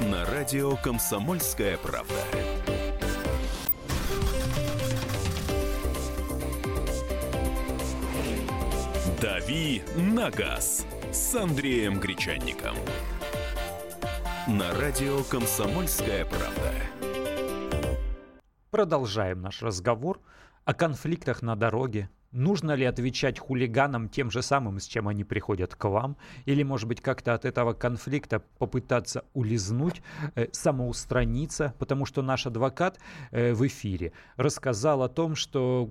на 0.00 0.26
радио 0.26 0.76
«Комсомольская 0.76 1.78
правда». 1.78 2.14
«Дави 9.52 9.82
на 9.98 10.30
газ» 10.30 10.86
с 11.12 11.34
Андреем 11.34 12.00
Гречанником. 12.00 12.74
На 14.48 14.72
радио 14.80 15.22
«Комсомольская 15.24 16.24
правда». 16.24 16.72
Продолжаем 18.70 19.42
наш 19.42 19.60
разговор 19.60 20.22
о 20.64 20.72
конфликтах 20.72 21.42
на 21.42 21.54
дороге, 21.54 22.08
Нужно 22.32 22.72
ли 22.72 22.86
отвечать 22.86 23.38
хулиганам 23.38 24.08
тем 24.08 24.30
же 24.30 24.40
самым, 24.40 24.80
с 24.80 24.86
чем 24.86 25.06
они 25.06 25.22
приходят 25.22 25.74
к 25.74 25.84
вам? 25.84 26.16
Или, 26.46 26.62
может 26.62 26.88
быть, 26.88 27.02
как-то 27.02 27.34
от 27.34 27.44
этого 27.44 27.74
конфликта 27.74 28.42
попытаться 28.58 29.24
улизнуть, 29.34 30.02
э, 30.34 30.46
самоустраниться? 30.50 31.74
Потому 31.78 32.06
что 32.06 32.22
наш 32.22 32.46
адвокат 32.46 32.98
э, 33.32 33.52
в 33.52 33.66
эфире 33.66 34.12
рассказал 34.36 35.02
о 35.02 35.10
том, 35.10 35.36
что 35.36 35.90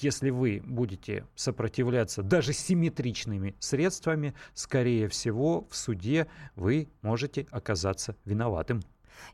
если 0.00 0.30
вы 0.30 0.62
будете 0.64 1.26
сопротивляться 1.34 2.22
даже 2.22 2.52
симметричными 2.52 3.56
средствами, 3.58 4.34
скорее 4.54 5.08
всего, 5.08 5.66
в 5.68 5.76
суде 5.76 6.28
вы 6.54 6.88
можете 7.02 7.46
оказаться 7.50 8.16
виноватым. 8.24 8.82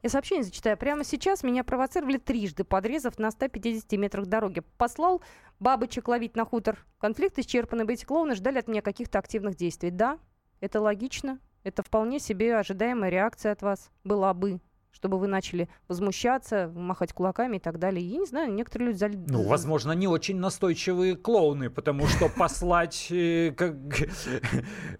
Я 0.02 0.08
сообщение 0.08 0.44
зачитаю. 0.44 0.76
Прямо 0.76 1.04
сейчас 1.04 1.42
меня 1.42 1.64
провоцировали 1.64 2.18
трижды, 2.18 2.64
подрезав 2.64 3.18
на 3.18 3.30
150 3.30 3.92
метрах 3.92 4.26
дороги. 4.26 4.60
Послал 4.78 5.22
бабочек 5.60 6.08
ловить 6.08 6.36
на 6.36 6.44
хутор. 6.44 6.84
Конфликт 6.98 7.38
исчерпан, 7.38 7.82
и 7.82 7.92
эти 7.92 8.04
клоуны 8.04 8.34
ждали 8.34 8.58
от 8.58 8.68
меня 8.68 8.82
каких-то 8.82 9.18
активных 9.18 9.56
действий. 9.56 9.90
Да, 9.90 10.18
это 10.60 10.80
логично. 10.80 11.38
Это 11.64 11.82
вполне 11.82 12.18
себе 12.18 12.56
ожидаемая 12.56 13.10
реакция 13.10 13.52
от 13.52 13.62
вас 13.62 13.90
была 14.04 14.34
бы 14.34 14.60
чтобы 14.92 15.18
вы 15.18 15.26
начали 15.26 15.68
возмущаться, 15.88 16.70
махать 16.74 17.12
кулаками 17.12 17.56
и 17.56 17.60
так 17.60 17.78
далее. 17.78 18.06
Я 18.06 18.18
не 18.18 18.26
знаю, 18.26 18.52
некоторые 18.52 18.88
люди... 18.88 18.98
Зали... 18.98 19.16
Ну, 19.16 19.42
возможно, 19.42 19.92
не 19.92 20.06
очень 20.06 20.38
настойчивые 20.38 21.16
клоуны, 21.16 21.70
потому 21.70 22.06
что 22.06 22.28
послать 22.28 23.08
э, 23.10 23.54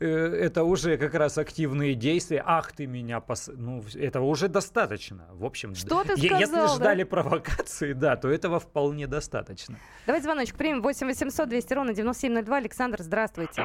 э, 0.01 0.07
это 0.07 0.65
уже 0.65 0.97
как 0.97 1.15
раз 1.15 1.39
активные 1.39 1.95
действия. 1.95 2.43
Ах, 2.45 2.73
ты 2.73 2.87
меня 2.87 3.21
пос... 3.21 3.51
Ну, 3.53 3.83
этого 3.95 4.25
уже 4.25 4.49
достаточно. 4.49 5.29
В 5.33 5.45
общем, 5.45 5.75
что 5.75 6.03
ты 6.03 6.17
сказал, 6.17 6.41
если 6.41 6.77
ждали 6.77 7.05
провокации, 7.05 7.93
да, 7.93 8.17
то 8.17 8.29
этого 8.29 8.59
вполне 8.59 9.07
достаточно. 9.07 9.79
Давайте 10.07 10.25
звоночек 10.25 10.57
примем. 10.57 10.83
8 10.83 11.07
800 11.07 11.49
200 11.49 11.75
ровно 11.75 11.95
9702. 11.95 12.57
Александр, 12.57 13.03
здравствуйте. 13.03 13.63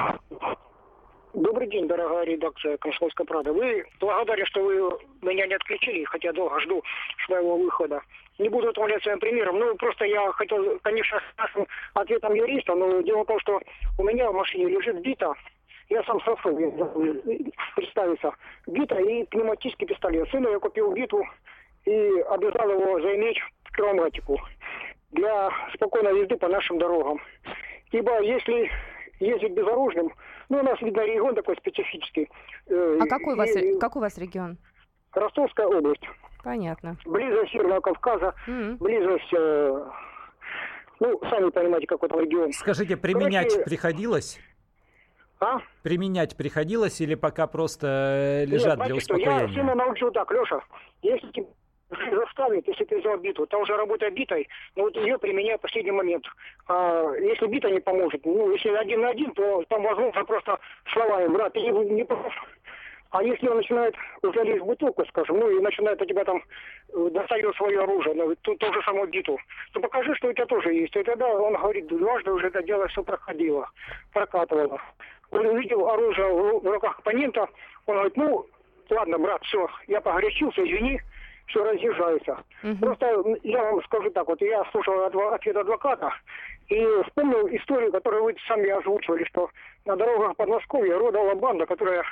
Добрый 1.34 1.68
день, 1.68 1.86
дорогая 1.86 2.24
редакция 2.24 2.78
«Комсомольской 2.78 3.26
правды». 3.26 3.52
Вы 3.52 3.84
благодарен, 4.00 4.46
что 4.46 4.62
вы 4.62 4.98
меня 5.20 5.46
не 5.46 5.54
отключили, 5.54 6.04
хотя 6.04 6.32
долго 6.32 6.58
жду 6.60 6.82
своего 7.26 7.58
выхода. 7.58 8.00
Не 8.38 8.48
буду 8.48 8.70
утомлять 8.70 9.02
своим 9.02 9.18
примером. 9.18 9.58
Ну, 9.58 9.74
просто 9.76 10.06
я 10.06 10.32
хотел, 10.32 10.78
конечно, 10.82 11.20
с 11.36 11.66
ответом 11.92 12.32
юриста, 12.32 12.74
но 12.74 13.02
дело 13.02 13.24
в 13.24 13.26
том, 13.26 13.38
что 13.40 13.60
у 13.98 14.04
меня 14.04 14.30
в 14.30 14.34
машине 14.34 14.68
лежит 14.68 15.02
бита, 15.02 15.34
я 15.90 16.02
сам 16.04 16.18
сосу, 16.22 16.56
представиться, 17.76 18.34
бита 18.66 18.98
и 18.98 19.24
пневматический 19.24 19.86
пистолет. 19.86 20.30
Сыну 20.30 20.50
я 20.50 20.58
купил 20.58 20.92
биту 20.92 21.22
и 21.84 21.90
обязал 22.30 22.70
его 22.70 23.00
заиметь 23.00 23.38
пневматику 23.74 24.40
для 25.10 25.50
спокойной 25.74 26.20
езды 26.20 26.38
по 26.38 26.48
нашим 26.48 26.78
дорогам. 26.78 27.20
Ибо 27.92 28.22
если 28.22 28.70
ездить 29.20 29.52
безоружным, 29.52 30.12
ну, 30.48 30.58
у 30.58 30.62
нас, 30.62 30.80
видно, 30.80 31.00
регион 31.02 31.34
такой 31.34 31.56
специфический. 31.56 32.28
Э, 32.66 32.98
а 33.00 33.06
какой, 33.06 33.32
и, 33.32 33.34
у 33.34 33.36
вас, 33.36 33.50
какой 33.80 34.00
у 34.00 34.02
вас 34.02 34.18
регион? 34.18 34.58
Ростовская 35.12 35.66
область. 35.66 36.04
Понятно. 36.44 36.96
Близость 37.04 37.52
Северного 37.52 37.80
Кавказа, 37.80 38.34
mm-hmm. 38.46 38.76
близость... 38.78 39.32
Э, 39.36 39.84
ну, 41.00 41.20
сами 41.30 41.50
понимаете, 41.50 41.86
какой 41.86 42.08
там 42.08 42.20
регион. 42.20 42.52
Скажите, 42.52 42.96
применять 42.96 43.50
Короче, 43.50 43.64
приходилось? 43.64 44.40
А? 45.40 45.58
Применять 45.82 46.36
приходилось 46.36 47.00
или 47.00 47.14
пока 47.14 47.46
просто 47.46 47.86
э, 47.86 48.44
лежат 48.46 48.78
Нет, 48.78 48.86
для 48.88 48.96
успокоения? 48.96 49.38
Что, 49.38 49.48
я 49.48 49.54
сына 49.54 49.74
научил 49.74 50.10
так, 50.10 50.30
Леша, 50.32 50.60
если 51.02 51.46
заставит, 51.90 52.68
если 52.68 52.84
ты 52.84 52.98
взял 52.98 53.16
биту, 53.18 53.46
там 53.46 53.62
уже 53.62 53.76
работает 53.76 54.14
битой, 54.14 54.48
но 54.76 54.84
вот 54.84 54.96
ее 54.96 55.18
применяю 55.18 55.58
в 55.58 55.62
последний 55.62 55.90
момент. 55.90 56.24
А, 56.66 57.12
если 57.14 57.46
бита 57.46 57.70
не 57.70 57.80
поможет, 57.80 58.24
ну, 58.24 58.50
если 58.52 58.70
один 58.70 59.00
на 59.00 59.08
один, 59.10 59.32
то 59.32 59.62
там 59.68 59.82
возможно 59.82 60.24
просто 60.24 60.58
словами, 60.92 61.28
брат, 61.28 61.52
ты 61.52 61.60
не, 61.60 61.70
не 61.70 62.06
а 63.10 63.22
если 63.22 63.48
он 63.48 63.56
начинает 63.56 63.94
уже 64.22 64.42
лезть 64.44 64.60
в 64.60 64.66
бутылку, 64.66 65.02
скажем, 65.06 65.38
ну 65.38 65.48
и 65.48 65.60
начинает 65.60 66.00
у 66.00 66.04
тебя 66.04 66.24
там 66.24 66.42
э, 66.92 67.08
достает 67.10 67.56
свое 67.56 67.82
оружие, 67.82 68.14
ну, 68.14 68.34
то, 68.42 68.54
то 68.56 68.70
же 68.70 68.82
самое 68.82 69.06
биту, 69.06 69.38
то 69.72 69.80
покажи, 69.80 70.14
что 70.16 70.28
у 70.28 70.32
тебя 70.32 70.44
тоже 70.44 70.74
есть. 70.74 70.94
И 70.94 71.02
тогда 71.02 71.26
он 71.26 71.54
говорит, 71.54 71.86
дважды 71.86 72.30
уже 72.30 72.48
это 72.48 72.62
дело 72.62 72.86
все 72.88 73.02
проходило, 73.02 73.70
прокатывало. 74.12 74.78
Он 75.30 75.46
увидел 75.46 75.88
оружие 75.88 76.28
в 76.28 76.66
руках 76.66 76.98
оппонента, 76.98 77.48
он 77.86 77.94
говорит, 77.94 78.16
ну, 78.16 78.46
ладно, 78.90 79.18
брат, 79.18 79.42
все, 79.44 79.66
я 79.86 80.02
погорячился, 80.02 80.62
извини, 80.62 81.00
все 81.48 81.64
разъезжаются. 81.64 82.38
Угу. 82.62 82.76
Просто 82.80 83.24
я 83.42 83.62
вам 83.62 83.82
скажу 83.84 84.10
так, 84.10 84.26
вот 84.28 84.40
я 84.40 84.64
слушал 84.70 85.02
ответ 85.04 85.56
адвоката 85.56 86.12
и 86.68 86.86
вспомнил 87.06 87.48
историю, 87.48 87.90
которую 87.92 88.24
вы 88.24 88.36
сами 88.46 88.68
озвучивали, 88.68 89.24
что 89.24 89.50
на 89.86 89.96
дорогах 89.96 90.36
Подмосковья 90.36 90.98
родала 90.98 91.34
банда, 91.34 91.66
которая 91.66 92.04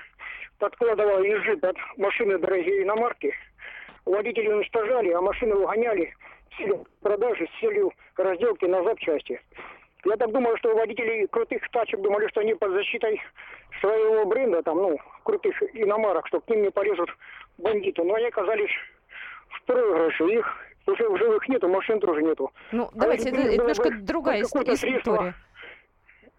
подкладывала 0.59 1.21
ежи 1.21 1.57
под 1.59 1.77
машины 1.99 2.39
дорогие 2.39 2.83
иномарки. 2.83 3.33
Водители 4.07 4.49
уничтожали, 4.49 5.11
а 5.11 5.21
машины 5.21 5.55
угоняли 5.55 6.15
с 6.53 6.57
целью 6.57 6.87
продажи, 7.03 7.47
с 7.47 7.61
целью 7.61 7.93
разделки 8.17 8.65
на 8.65 8.83
запчасти. 8.83 9.41
Я 10.05 10.17
так 10.17 10.31
думаю, 10.31 10.57
что 10.59 10.75
водители 10.75 11.27
крутых 11.27 11.69
тачек 11.71 12.01
думали, 12.01 12.29
что 12.29 12.41
они 12.41 12.55
под 12.55 12.71
защитой 12.71 13.21
своего 13.81 14.25
бренда, 14.25 14.63
там, 14.63 14.79
ну, 14.79 14.99
крутых 15.25 15.61
иномарок, 15.75 16.29
что 16.29 16.41
к 16.41 16.49
ним 16.49 16.63
не 16.63 16.71
полезут 16.71 17.11
бандиты. 17.59 18.05
Но 18.05 18.15
они 18.15 18.27
оказались 18.27 18.71
в 19.49 19.63
проигрыше. 19.65 20.25
Их 20.25 20.47
уже 20.87 21.09
в 21.09 21.19
живых 21.19 21.49
нету, 21.49 21.69
машин 21.69 22.01
тоже 22.01 22.23
нету. 22.23 22.53
Ну, 22.73 22.85
а 22.85 22.91
давайте, 22.95 23.31
это, 23.31 23.41
это 23.41 23.57
немножко 23.57 23.91
другая 23.91 24.43
история. 24.43 24.77
Средство... 24.77 25.35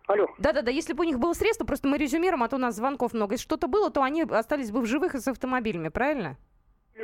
Алло. 0.08 0.30
Да-да-да, 0.38 0.72
если 0.72 0.94
бы 0.94 1.04
у 1.04 1.08
них 1.08 1.20
было 1.20 1.34
средство, 1.34 1.66
просто 1.66 1.90
мы 1.90 1.98
резюмируем, 1.98 2.42
а 2.42 2.48
то 2.48 2.56
у 2.56 2.60
нас 2.60 2.76
звонков 2.76 3.14
много. 3.14 3.34
Если 3.34 3.44
что-то 3.44 3.68
было, 3.68 3.92
то 3.92 4.02
они 4.02 4.24
остались 4.24 4.72
бы 4.72 4.80
в 4.80 4.86
живых 4.86 5.16
и 5.16 5.20
с 5.20 5.28
автомобилями, 5.28 5.90
правильно? 5.90 6.38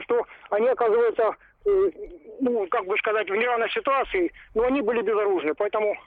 Что 0.03 0.25
они, 0.49 0.69
оказывается, 0.69 1.35
э, 1.65 1.91
ну, 2.39 2.65
как 2.67 2.85
бы 2.85 2.97
сказать, 2.97 3.29
в 3.29 3.35
неравной 3.35 3.69
ситуации, 3.71 4.31
но 4.55 4.63
они 4.63 4.81
были 4.81 5.01
безоружны, 5.01 5.53
поэтому 5.53 5.97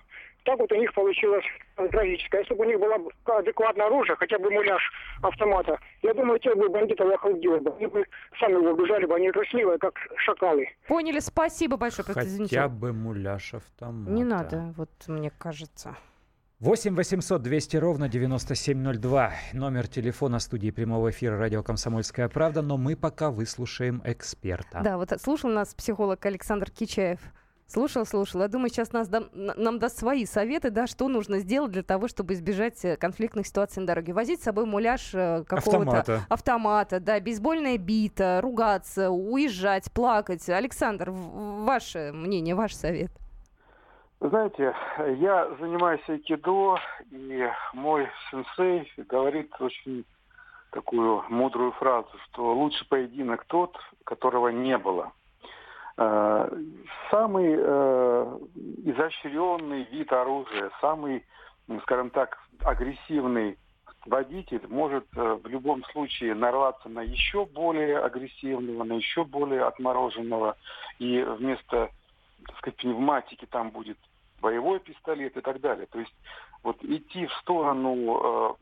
так 0.47 0.59
вот 0.61 0.73
у 0.73 0.77
них 0.77 0.95
получилось 0.95 1.45
трагическое. 1.77 2.41
Если 2.41 2.55
бы 2.55 2.65
у 2.65 2.69
них 2.69 2.79
было 2.79 2.97
адекватное 3.39 3.87
оружие, 3.87 4.17
хотя 4.17 4.39
бы 4.39 4.51
муляж 4.51 4.81
автомата, 5.21 5.79
я 6.03 6.15
думаю, 6.15 6.39
тех 6.39 6.57
бы 6.57 6.69
бандитов 6.69 7.13
охладило 7.13 7.59
бы. 7.59 7.73
Они 7.77 7.87
бы 7.87 8.05
сами 8.39 8.55
убежали 8.55 9.07
бы, 9.07 9.17
они 9.17 9.31
трусливые, 9.33 9.79
как 9.79 9.95
шакалы. 10.25 10.69
Поняли, 10.87 11.19
спасибо 11.19 11.77
большое. 11.77 12.07
Хотя 12.07 12.23
извините. 12.23 12.69
бы 12.69 12.93
муляж 12.93 13.55
автомата. 13.55 14.11
Не 14.11 14.25
надо, 14.25 14.73
вот 14.77 14.91
мне 15.09 15.31
кажется. 15.31 15.97
8 16.61 16.95
800 16.95 17.43
200 17.43 17.77
ровно 17.77 18.09
9702. 18.09 19.33
Номер 19.53 19.89
телефона 19.89 20.39
студии 20.39 20.71
прямого 20.71 21.11
эфира 21.11 21.37
радио 21.37 21.63
«Комсомольская 21.63 22.29
правда». 22.31 22.63
Но 22.63 22.79
мы 22.79 22.97
пока 22.97 23.31
выслушаем 23.31 24.01
эксперта. 24.07 24.81
Да, 24.83 24.97
вот 24.97 25.11
слушал 25.21 25.51
нас 25.51 25.75
психолог 25.75 26.25
Александр 26.25 26.71
Кичаев. 26.71 27.21
Слушал, 27.69 28.07
слушал. 28.07 28.43
Я 28.43 28.49
думаю, 28.49 28.69
сейчас 28.69 28.93
нас 28.93 29.09
дам, 29.09 29.25
нам 29.33 29.81
даст 29.81 29.99
свои 29.99 30.25
советы, 30.25 30.71
да, 30.71 30.87
что 30.87 31.09
нужно 31.09 31.41
сделать 31.41 31.73
для 31.73 31.83
того, 31.83 32.07
чтобы 32.07 32.35
избежать 32.35 32.85
э, 32.85 32.97
конфликтных 32.97 33.47
ситуаций 33.47 33.81
на 33.81 33.89
дороге. 33.89 34.13
Возить 34.13 34.41
с 34.41 34.45
собой 34.45 34.67
муляж 34.67 35.13
э, 35.13 35.43
какого-то 35.45 35.99
автомата. 35.99 36.21
автомата, 36.29 37.01
да, 37.01 37.19
бейсбольная 37.19 37.77
бита, 37.77 38.41
ругаться, 38.41 39.11
уезжать, 39.11 39.93
плакать. 39.93 40.49
Александр, 40.49 41.11
ваше 41.11 42.13
мнение, 42.15 42.55
ваш 42.55 42.73
совет. 42.73 43.11
Знаете, 44.21 44.73
я 45.19 45.49
занимаюсь 45.61 46.01
айкидо, 46.09 46.77
и 47.11 47.49
мой 47.75 48.09
сенсей 48.31 48.91
говорит 49.09 49.53
очень 49.61 50.05
такую 50.71 51.25
мудрую 51.29 51.73
фразу, 51.73 52.09
что 52.27 52.55
лучше 52.55 52.89
поединок 52.89 53.45
тот, 53.47 53.77
которого 54.05 54.49
не 54.49 54.79
было. 54.79 55.13
Э, 55.99 56.49
самый 57.11 57.57
э, 57.59 58.39
изощренный 58.85 59.85
вид 59.85 60.13
оружия, 60.13 60.71
самый, 60.81 61.25
скажем 61.83 62.11
так, 62.11 62.39
агрессивный 62.63 63.59
водитель 64.05 64.63
может 64.69 65.07
э, 65.17 65.35
в 65.43 65.47
любом 65.47 65.85
случае 65.87 66.35
нарваться 66.35 66.89
на 66.89 67.01
еще 67.01 67.47
более 67.47 67.99
агрессивного, 67.99 68.85
на 68.85 68.95
еще 68.95 69.25
более 69.25 69.65
отмороженного. 69.65 70.57
И 70.99 71.23
вместо 71.23 71.91
так 72.47 72.59
сказать, 72.59 72.77
пневматики 72.77 73.47
там 73.47 73.71
будет 73.71 73.99
боевой 74.41 74.81
пистолет 74.81 75.37
и 75.37 75.41
так 75.41 75.61
далее. 75.61 75.87
То 75.87 75.99
есть 75.99 76.15
вот 76.63 76.83
идти 76.85 77.27
в 77.27 77.33
сторону 77.35 77.95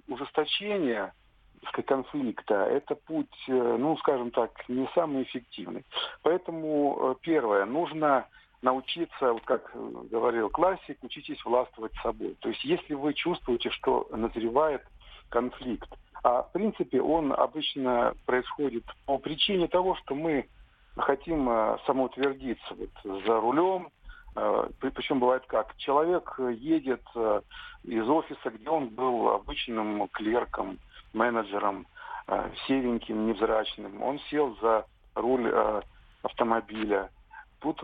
э, 0.08 0.12
ужесточения 0.12 1.12
конфликта, 1.82 2.54
это 2.64 2.94
путь, 2.94 3.34
э, 3.48 3.76
ну, 3.78 3.96
скажем 3.98 4.30
так, 4.30 4.50
не 4.68 4.88
самый 4.94 5.24
эффективный. 5.24 5.84
Поэтому, 6.22 6.98
э, 6.98 7.14
первое, 7.22 7.64
нужно 7.64 8.26
научиться, 8.62 9.32
вот 9.32 9.44
как 9.44 9.70
говорил 10.10 10.48
классик, 10.48 10.98
учитесь 11.02 11.44
властвовать 11.44 11.92
собой. 12.02 12.36
То 12.40 12.48
есть 12.48 12.64
если 12.64 12.94
вы 12.94 13.12
чувствуете, 13.12 13.70
что 13.70 14.08
назревает 14.10 14.82
конфликт, 15.28 15.88
а 16.22 16.42
в 16.42 16.52
принципе 16.52 17.02
он 17.02 17.32
обычно 17.32 18.14
происходит 18.24 18.84
по 19.04 19.18
причине 19.18 19.68
того, 19.68 19.94
что 19.96 20.14
мы 20.14 20.48
хотим 20.96 21.48
э, 21.50 21.76
самоутвердиться 21.86 22.74
вот, 22.74 23.22
за 23.26 23.40
рулем, 23.40 23.88
э, 24.34 24.68
причем 24.80 25.20
бывает 25.20 25.44
как. 25.46 25.76
Человек 25.76 26.34
едет 26.38 27.02
э, 27.14 27.42
из 27.84 28.08
офиса, 28.08 28.50
где 28.50 28.68
он 28.70 28.88
был 28.88 29.28
обычным 29.28 30.08
клерком, 30.08 30.78
менеджером, 31.14 31.86
сереньким, 32.66 33.26
невзрачным. 33.26 34.02
Он 34.02 34.18
сел 34.30 34.56
за 34.60 34.86
руль 35.14 35.52
автомобиля. 36.22 37.10
Тут 37.60 37.80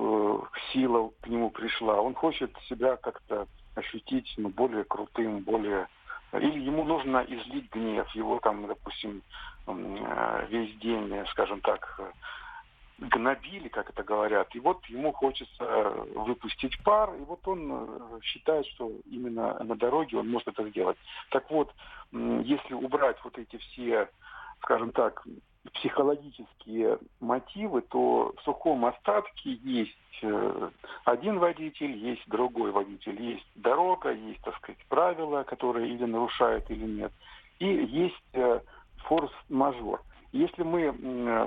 сила 0.72 1.10
к 1.22 1.26
нему 1.26 1.50
пришла. 1.50 2.00
Он 2.00 2.14
хочет 2.14 2.54
себя 2.68 2.96
как-то 2.96 3.46
ощутить 3.74 4.32
ну, 4.36 4.48
более 4.48 4.84
крутым, 4.84 5.40
более... 5.40 5.88
Или 6.32 6.60
ему 6.60 6.84
нужно 6.84 7.24
излить 7.28 7.70
гнев. 7.72 8.08
Его 8.14 8.38
там, 8.40 8.66
допустим, 8.66 9.22
весь 10.48 10.76
день, 10.78 11.24
скажем 11.32 11.60
так, 11.60 12.00
гнобили, 13.00 13.68
как 13.68 13.90
это 13.90 14.02
говорят, 14.02 14.54
и 14.54 14.60
вот 14.60 14.84
ему 14.86 15.12
хочется 15.12 15.64
э, 15.64 16.04
выпустить 16.14 16.82
пар, 16.84 17.14
и 17.14 17.20
вот 17.20 17.46
он 17.48 17.70
э, 17.72 18.20
считает, 18.22 18.66
что 18.66 18.92
именно 19.10 19.58
на 19.62 19.74
дороге 19.74 20.18
он 20.18 20.28
может 20.28 20.48
это 20.48 20.68
сделать. 20.68 20.98
Так 21.30 21.50
вот, 21.50 21.72
если 22.12 22.74
убрать 22.74 23.16
вот 23.24 23.38
эти 23.38 23.56
все, 23.56 24.08
скажем 24.62 24.92
так, 24.92 25.24
психологические 25.74 26.98
мотивы, 27.20 27.82
то 27.82 28.34
в 28.36 28.42
сухом 28.42 28.84
остатке 28.84 29.52
есть 29.52 29.96
э, 30.22 30.70
один 31.04 31.38
водитель, 31.38 31.96
есть 31.96 32.22
другой 32.28 32.70
водитель, 32.70 33.20
есть 33.20 33.46
дорога, 33.54 34.12
есть, 34.12 34.42
так 34.42 34.56
сказать, 34.56 34.84
правила, 34.88 35.42
которые 35.44 35.88
или 35.88 36.04
нарушают, 36.04 36.70
или 36.70 36.84
нет, 36.84 37.12
и 37.58 37.66
есть 37.66 38.22
форс-мажор. 39.04 40.02
Если 40.32 40.62
мы 40.62 40.90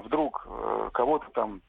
вдруг 0.04 0.46
э, 0.46 0.90
кого-то 0.94 1.28
там 1.34 1.62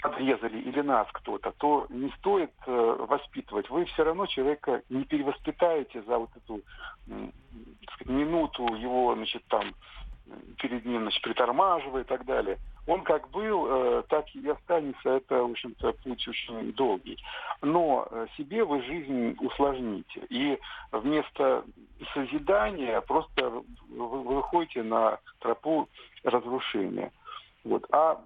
подрезали 0.00 0.58
или 0.58 0.80
нас 0.80 1.08
кто-то, 1.12 1.52
то 1.58 1.86
не 1.88 2.10
стоит 2.18 2.52
э, 2.66 3.06
воспитывать. 3.08 3.68
Вы 3.70 3.84
все 3.86 4.04
равно 4.04 4.26
человека 4.26 4.82
не 4.88 5.04
перевоспитаете 5.04 6.02
за 6.02 6.18
вот 6.18 6.30
эту 6.36 6.62
сказать, 7.94 8.06
минуту 8.06 8.74
его, 8.74 9.14
значит, 9.14 9.42
там 9.48 9.74
перед 10.58 10.84
ним, 10.84 11.02
значит, 11.02 11.22
притормаживая 11.22 12.02
и 12.02 12.06
так 12.06 12.24
далее. 12.24 12.58
Он 12.86 13.02
как 13.02 13.28
был, 13.30 13.66
э, 13.68 14.02
так 14.08 14.26
и 14.34 14.48
останется. 14.48 15.10
Это, 15.10 15.42
в 15.42 15.50
общем-то, 15.50 15.92
путь 16.04 16.26
очень 16.28 16.72
долгий. 16.72 17.18
Но 17.60 18.06
э, 18.10 18.26
себе 18.36 18.64
вы 18.64 18.80
жизнь 18.82 19.36
усложните. 19.40 20.24
И 20.28 20.58
вместо 20.92 21.64
созидания 22.14 23.00
просто 23.00 23.62
вы 23.88 24.22
выходите 24.22 24.84
на 24.84 25.18
тропу 25.40 25.88
разрушения. 26.22 27.12
Вот. 27.64 27.84
А 27.90 28.22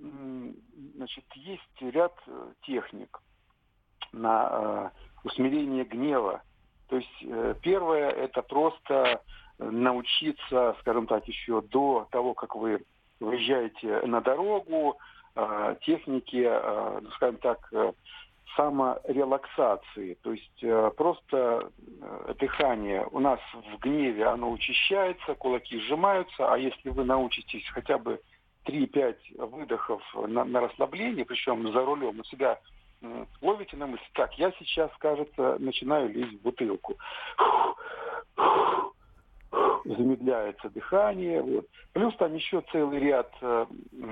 значит, 0.97 1.25
есть 1.35 1.81
ряд 1.81 2.15
э, 2.27 2.53
техник 2.63 3.19
на 4.13 4.93
усмирение 5.25 5.85
гнева. 5.85 6.43
То 6.89 6.97
есть 6.97 7.63
первое 7.63 8.11
это 8.11 8.43
просто 8.43 9.23
научиться, 9.59 10.75
скажем 10.81 11.07
так, 11.07 11.29
еще 11.29 11.61
до 11.61 12.09
того, 12.11 12.35
как 12.35 12.57
вы 12.57 12.83
выезжаете 13.21 14.01
на 14.07 14.21
дорогу, 14.21 14.99
э, 15.37 15.77
техники, 15.83 16.45
э, 16.49 17.01
скажем 17.17 17.37
так, 17.37 17.69
э, 17.73 17.93
саморелаксации. 18.57 20.15
То 20.23 20.33
есть 20.33 20.97
просто 20.97 21.71
дыхание 22.41 23.07
у 23.13 23.21
нас 23.21 23.39
в 23.53 23.79
гневе, 23.79 24.27
оно 24.27 24.51
учащается, 24.51 25.37
кулаки 25.37 25.79
сжимаются, 25.79 26.53
а 26.53 26.59
если 26.59 26.89
вы 26.89 27.05
научитесь 27.05 27.65
хотя 27.69 27.97
бы 27.97 28.21
3-5 28.67 29.17
выдохов 29.37 30.03
на, 30.27 30.45
на 30.45 30.63
расслабление, 30.63 31.25
причем 31.25 31.73
за 31.73 31.85
рулем, 31.85 32.19
у 32.19 32.25
себя 32.25 32.59
ловите 33.41 33.77
на 33.77 33.87
мысль, 33.87 34.03
так, 34.15 34.37
я 34.37 34.51
сейчас, 34.59 34.91
кажется, 34.99 35.57
начинаю 35.61 36.13
лезть 36.13 36.41
в 36.41 36.43
бутылку. 36.43 36.97
Замедляется 39.85 40.71
дыхание. 40.71 41.43
Вот. 41.43 41.67
Плюс 41.93 42.15
там 42.17 42.35
еще 42.35 42.63
целый 42.73 42.99
ряд 43.01 43.31
э, 43.41 43.67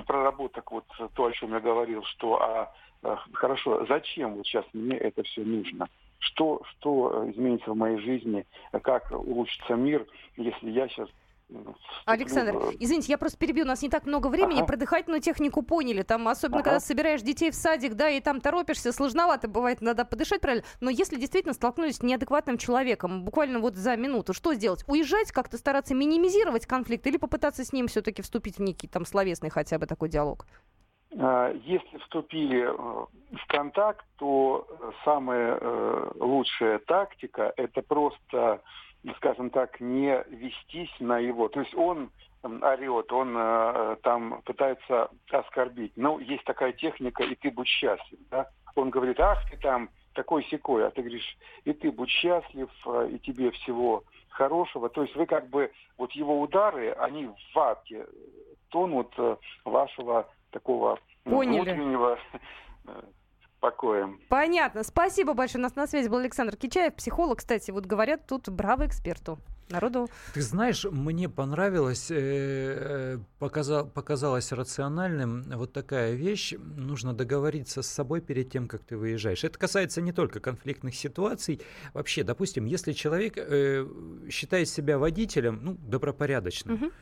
проработок, 0.06 0.70
вот 0.72 0.84
то, 1.14 1.24
о 1.24 1.32
чем 1.32 1.52
я 1.52 1.60
говорил, 1.60 2.02
что 2.04 2.40
а, 2.42 2.72
э, 3.02 3.16
хорошо, 3.32 3.86
зачем 3.86 4.34
вот 4.34 4.46
сейчас 4.46 4.64
мне 4.72 4.96
это 4.96 5.22
все 5.22 5.42
нужно? 5.42 5.88
Что, 6.18 6.60
что 6.64 7.30
изменится 7.30 7.70
в 7.72 7.76
моей 7.76 7.98
жизни, 7.98 8.44
как 8.82 9.10
улучшится 9.12 9.74
мир, 9.74 10.06
если 10.36 10.70
я 10.70 10.88
сейчас 10.88 11.08
Александр, 12.04 12.56
извините, 12.78 13.12
я 13.12 13.18
просто 13.18 13.38
перебью, 13.38 13.64
у 13.64 13.66
нас 13.66 13.82
не 13.82 13.88
так 13.88 14.04
много 14.06 14.28
времени, 14.28 14.58
ага. 14.58 14.66
про 14.66 14.76
дыхательную 14.76 15.20
технику 15.20 15.62
поняли, 15.62 16.02
там 16.02 16.28
особенно 16.28 16.58
ага. 16.58 16.64
когда 16.64 16.80
собираешь 16.80 17.22
детей 17.22 17.50
в 17.50 17.54
садик, 17.54 17.94
да, 17.94 18.10
и 18.10 18.20
там 18.20 18.40
торопишься, 18.40 18.92
сложновато 18.92 19.48
бывает, 19.48 19.80
надо 19.80 20.04
подышать 20.04 20.40
правильно, 20.40 20.64
но 20.80 20.90
если 20.90 21.16
действительно 21.16 21.54
столкнулись 21.54 21.96
с 21.96 22.02
неадекватным 22.02 22.58
человеком, 22.58 23.24
буквально 23.24 23.60
вот 23.60 23.76
за 23.76 23.96
минуту, 23.96 24.34
что 24.34 24.54
сделать? 24.54 24.84
Уезжать, 24.86 25.32
как-то 25.32 25.56
стараться 25.56 25.94
минимизировать 25.94 26.66
конфликт 26.66 27.06
или 27.06 27.16
попытаться 27.16 27.64
с 27.64 27.72
ним 27.72 27.86
все-таки 27.88 28.22
вступить 28.22 28.58
в 28.58 28.62
некий 28.62 28.86
там 28.86 29.06
словесный 29.06 29.50
хотя 29.50 29.78
бы 29.78 29.86
такой 29.86 30.08
диалог? 30.08 30.46
А, 31.18 31.52
если 31.64 31.98
вступили 31.98 32.62
э, 32.62 32.72
в 32.72 33.46
контакт, 33.48 34.04
то 34.18 34.66
самая 35.04 35.58
э, 35.60 36.10
лучшая 36.16 36.78
тактика– 36.80 37.52
это 37.56 37.82
просто 37.82 38.60
скажем 39.16 39.50
так, 39.50 39.80
не 39.80 40.22
вестись 40.28 40.94
на 41.00 41.18
его. 41.18 41.48
То 41.48 41.60
есть 41.60 41.74
он 41.74 42.10
орет, 42.42 43.12
он 43.12 43.34
э, 43.36 43.96
там 44.02 44.42
пытается 44.44 45.10
оскорбить. 45.30 45.92
Ну, 45.96 46.18
есть 46.18 46.44
такая 46.44 46.72
техника, 46.72 47.22
и 47.24 47.34
ты 47.34 47.50
будь 47.50 47.66
счастлив. 47.66 48.18
Да? 48.30 48.48
Он 48.76 48.90
говорит, 48.90 49.18
ах 49.20 49.38
ты 49.50 49.56
там 49.56 49.90
такой 50.14 50.44
секой, 50.44 50.86
а 50.86 50.90
ты 50.90 51.02
говоришь, 51.02 51.36
и 51.64 51.72
ты 51.72 51.90
будь 51.90 52.10
счастлив, 52.10 52.70
э, 52.86 53.10
и 53.12 53.18
тебе 53.18 53.50
всего 53.50 54.04
хорошего. 54.28 54.88
То 54.88 55.02
есть 55.02 55.16
вы 55.16 55.26
как 55.26 55.48
бы, 55.48 55.70
вот 55.96 56.12
его 56.12 56.40
удары, 56.40 56.92
они 56.92 57.26
в 57.26 57.36
ватке 57.54 58.06
тонут 58.68 59.12
э, 59.18 59.36
вашего 59.64 60.28
такого 60.50 60.98
Поняли. 61.24 61.56
внутреннего 61.60 62.18
э, 62.86 63.02
покоем. 63.60 64.20
Понятно. 64.28 64.82
Спасибо 64.82 65.34
большое. 65.34 65.60
У 65.60 65.62
нас 65.64 65.76
на 65.76 65.86
связи 65.86 66.08
был 66.08 66.18
Александр 66.18 66.56
Кичаев, 66.56 66.94
психолог. 66.94 67.38
Кстати, 67.38 67.70
вот 67.70 67.86
говорят, 67.86 68.26
тут 68.26 68.48
браво 68.48 68.86
эксперту. 68.86 69.38
Народу. 69.70 70.08
Ты 70.32 70.40
знаешь, 70.40 70.84
мне 70.84 71.28
понравилось, 71.28 72.06
э, 72.10 73.18
показал, 73.38 73.86
показалось 73.86 74.50
рациональным 74.52 75.42
вот 75.42 75.72
такая 75.72 76.14
вещь. 76.14 76.54
Нужно 76.58 77.12
договориться 77.12 77.82
с 77.82 77.86
собой 77.86 78.20
перед 78.20 78.50
тем, 78.50 78.66
как 78.66 78.82
ты 78.82 78.96
выезжаешь. 78.96 79.44
Это 79.44 79.58
касается 79.58 80.00
не 80.00 80.12
только 80.12 80.40
конфликтных 80.40 80.94
ситуаций. 80.94 81.60
Вообще, 81.92 82.24
допустим, 82.24 82.64
если 82.64 82.92
человек 82.92 83.34
э, 83.36 83.86
считает 84.30 84.68
себя 84.68 84.98
водителем, 84.98 85.60
ну, 85.62 85.74
добропорядочным, 85.74 86.74
угу 86.74 86.92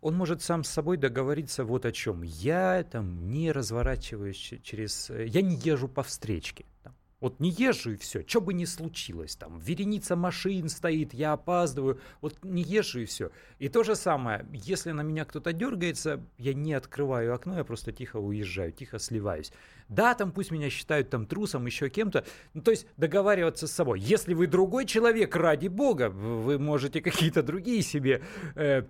он 0.00 0.14
может 0.14 0.42
сам 0.42 0.64
с 0.64 0.68
собой 0.68 0.96
договориться 0.96 1.64
вот 1.64 1.84
о 1.84 1.92
чем. 1.92 2.22
Я 2.22 2.84
там 2.84 3.28
не 3.30 3.52
разворачиваюсь 3.52 4.54
через... 4.62 5.10
Э, 5.10 5.26
я 5.26 5.42
не 5.42 5.56
езжу 5.56 5.88
по 5.88 6.02
встречке. 6.02 6.66
Там. 6.82 6.94
Вот 7.20 7.40
не 7.40 7.50
езжу 7.50 7.92
и 7.92 7.96
все, 7.96 8.22
что 8.24 8.40
бы 8.40 8.54
ни 8.54 8.64
случилось, 8.64 9.34
там, 9.34 9.58
вереница 9.58 10.14
машин 10.14 10.68
стоит, 10.68 11.12
я 11.12 11.32
опаздываю, 11.32 11.98
вот 12.20 12.44
не 12.44 12.62
езжу 12.62 13.00
и 13.00 13.06
все. 13.06 13.32
И 13.58 13.68
то 13.68 13.82
же 13.82 13.96
самое, 13.96 14.46
если 14.52 14.92
на 14.92 15.00
меня 15.00 15.24
кто-то 15.24 15.52
дергается, 15.52 16.24
я 16.38 16.54
не 16.54 16.74
открываю 16.74 17.34
окно, 17.34 17.56
я 17.56 17.64
просто 17.64 17.90
тихо 17.90 18.18
уезжаю, 18.18 18.70
тихо 18.70 19.00
сливаюсь. 19.00 19.52
Да, 19.88 20.14
там 20.14 20.30
пусть 20.30 20.52
меня 20.52 20.70
считают 20.70 21.10
там 21.10 21.26
трусом, 21.26 21.66
еще 21.66 21.88
кем-то, 21.88 22.24
ну, 22.54 22.62
то 22.62 22.70
есть 22.70 22.86
договариваться 22.96 23.66
с 23.66 23.72
собой. 23.72 23.98
Если 23.98 24.34
вы 24.34 24.46
другой 24.46 24.86
человек, 24.86 25.34
ради 25.34 25.66
бога, 25.66 26.10
вы 26.10 26.60
можете 26.60 27.00
какие-то 27.00 27.42
другие 27.42 27.82
себе 27.82 28.22
э, 28.54 28.84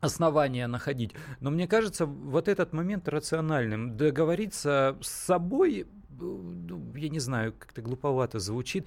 основания 0.00 0.66
находить. 0.66 1.12
Но 1.40 1.50
мне 1.50 1.66
кажется, 1.66 2.06
вот 2.06 2.48
этот 2.48 2.72
момент 2.72 3.08
рациональным. 3.08 3.96
Договориться 3.96 4.96
с 5.00 5.08
собой, 5.08 5.86
ну, 6.10 6.92
я 6.94 7.08
не 7.08 7.20
знаю, 7.20 7.54
как-то 7.58 7.82
глуповато 7.82 8.38
звучит, 8.38 8.86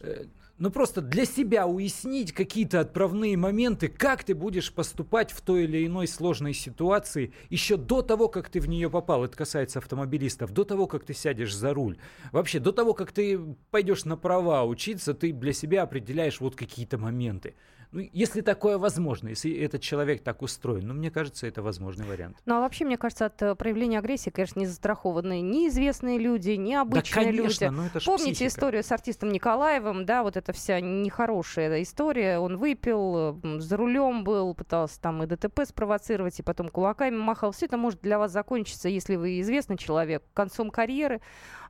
э, 0.00 0.26
ну 0.58 0.70
просто 0.70 1.00
для 1.00 1.24
себя 1.24 1.66
уяснить 1.68 2.32
какие-то 2.32 2.80
отправные 2.80 3.36
моменты, 3.36 3.86
как 3.86 4.24
ты 4.24 4.34
будешь 4.34 4.72
поступать 4.72 5.30
в 5.30 5.40
той 5.40 5.64
или 5.64 5.86
иной 5.86 6.08
сложной 6.08 6.52
ситуации 6.52 7.32
еще 7.48 7.76
до 7.76 8.02
того, 8.02 8.28
как 8.28 8.48
ты 8.48 8.60
в 8.60 8.68
нее 8.68 8.90
попал. 8.90 9.24
Это 9.24 9.36
касается 9.36 9.78
автомобилистов. 9.78 10.52
До 10.52 10.64
того, 10.64 10.88
как 10.88 11.04
ты 11.04 11.14
сядешь 11.14 11.54
за 11.54 11.72
руль. 11.72 11.96
Вообще, 12.32 12.58
до 12.58 12.72
того, 12.72 12.92
как 12.92 13.12
ты 13.12 13.38
пойдешь 13.70 14.04
на 14.04 14.16
права 14.16 14.64
учиться, 14.64 15.14
ты 15.14 15.32
для 15.32 15.52
себя 15.52 15.82
определяешь 15.82 16.40
вот 16.40 16.56
какие-то 16.56 16.98
моменты. 16.98 17.54
Ну, 17.90 18.06
если 18.12 18.42
такое 18.42 18.76
возможно, 18.76 19.28
если 19.28 19.52
этот 19.52 19.80
человек 19.80 20.22
так 20.22 20.42
устроен, 20.42 20.86
ну, 20.86 20.94
мне 20.94 21.10
кажется, 21.10 21.46
это 21.46 21.62
возможный 21.62 22.06
вариант. 22.06 22.36
Ну, 22.44 22.56
а 22.56 22.60
вообще, 22.60 22.84
мне 22.84 22.98
кажется, 22.98 23.26
от 23.26 23.40
э, 23.42 23.54
проявления 23.54 23.98
агрессии, 23.98 24.30
конечно, 24.30 24.60
не 24.60 24.66
застрахованы 24.66 25.40
ни 25.40 25.68
известные 25.68 26.18
люди, 26.18 26.50
ни 26.50 26.74
обычные 26.74 27.24
да, 27.24 27.30
конечно, 27.32 27.64
люди. 27.64 27.76
Но 27.76 27.86
это 27.86 28.00
Помните 28.04 28.34
психика. 28.34 28.48
историю 28.48 28.82
с 28.82 28.92
артистом 28.92 29.30
Николаевым, 29.30 30.04
да, 30.04 30.22
вот 30.22 30.36
эта 30.36 30.52
вся 30.52 30.80
нехорошая 30.80 31.82
история. 31.82 32.38
Он 32.38 32.58
выпил, 32.58 33.40
за 33.58 33.76
рулем 33.76 34.22
был, 34.22 34.54
пытался 34.54 35.00
там 35.00 35.22
и 35.22 35.26
ДТП 35.26 35.60
спровоцировать, 35.64 36.38
и 36.38 36.42
потом 36.42 36.68
кулаками 36.68 37.16
махал. 37.16 37.52
Все 37.52 37.66
это 37.66 37.78
может 37.78 38.00
для 38.02 38.18
вас 38.18 38.32
закончиться, 38.32 38.88
если 38.88 39.16
вы 39.16 39.40
известный 39.40 39.78
человек, 39.78 40.22
концом 40.34 40.70
карьеры, 40.70 41.20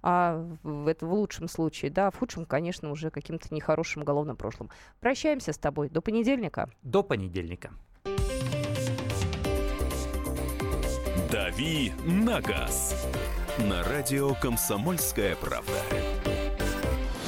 а 0.02 0.44
это 0.86 1.06
в 1.06 1.12
лучшем 1.12 1.48
случае, 1.48 1.90
да, 1.90 2.10
в 2.10 2.18
худшем, 2.18 2.44
конечно, 2.44 2.90
уже 2.90 3.10
каким-то 3.10 3.54
нехорошим 3.54 4.02
уголовным 4.02 4.36
прошлым. 4.36 4.70
Прощаемся 5.00 5.52
с 5.52 5.58
тобой. 5.58 5.88
До 5.88 6.00
понедельника. 6.00 6.68
До 6.82 7.02
понедельника. 7.02 7.70
«Дави 11.30 11.92
на 12.06 12.40
газ» 12.40 13.06
на 13.58 13.82
радио 13.82 14.34
«Комсомольская 14.34 15.36
правда». 15.36 15.72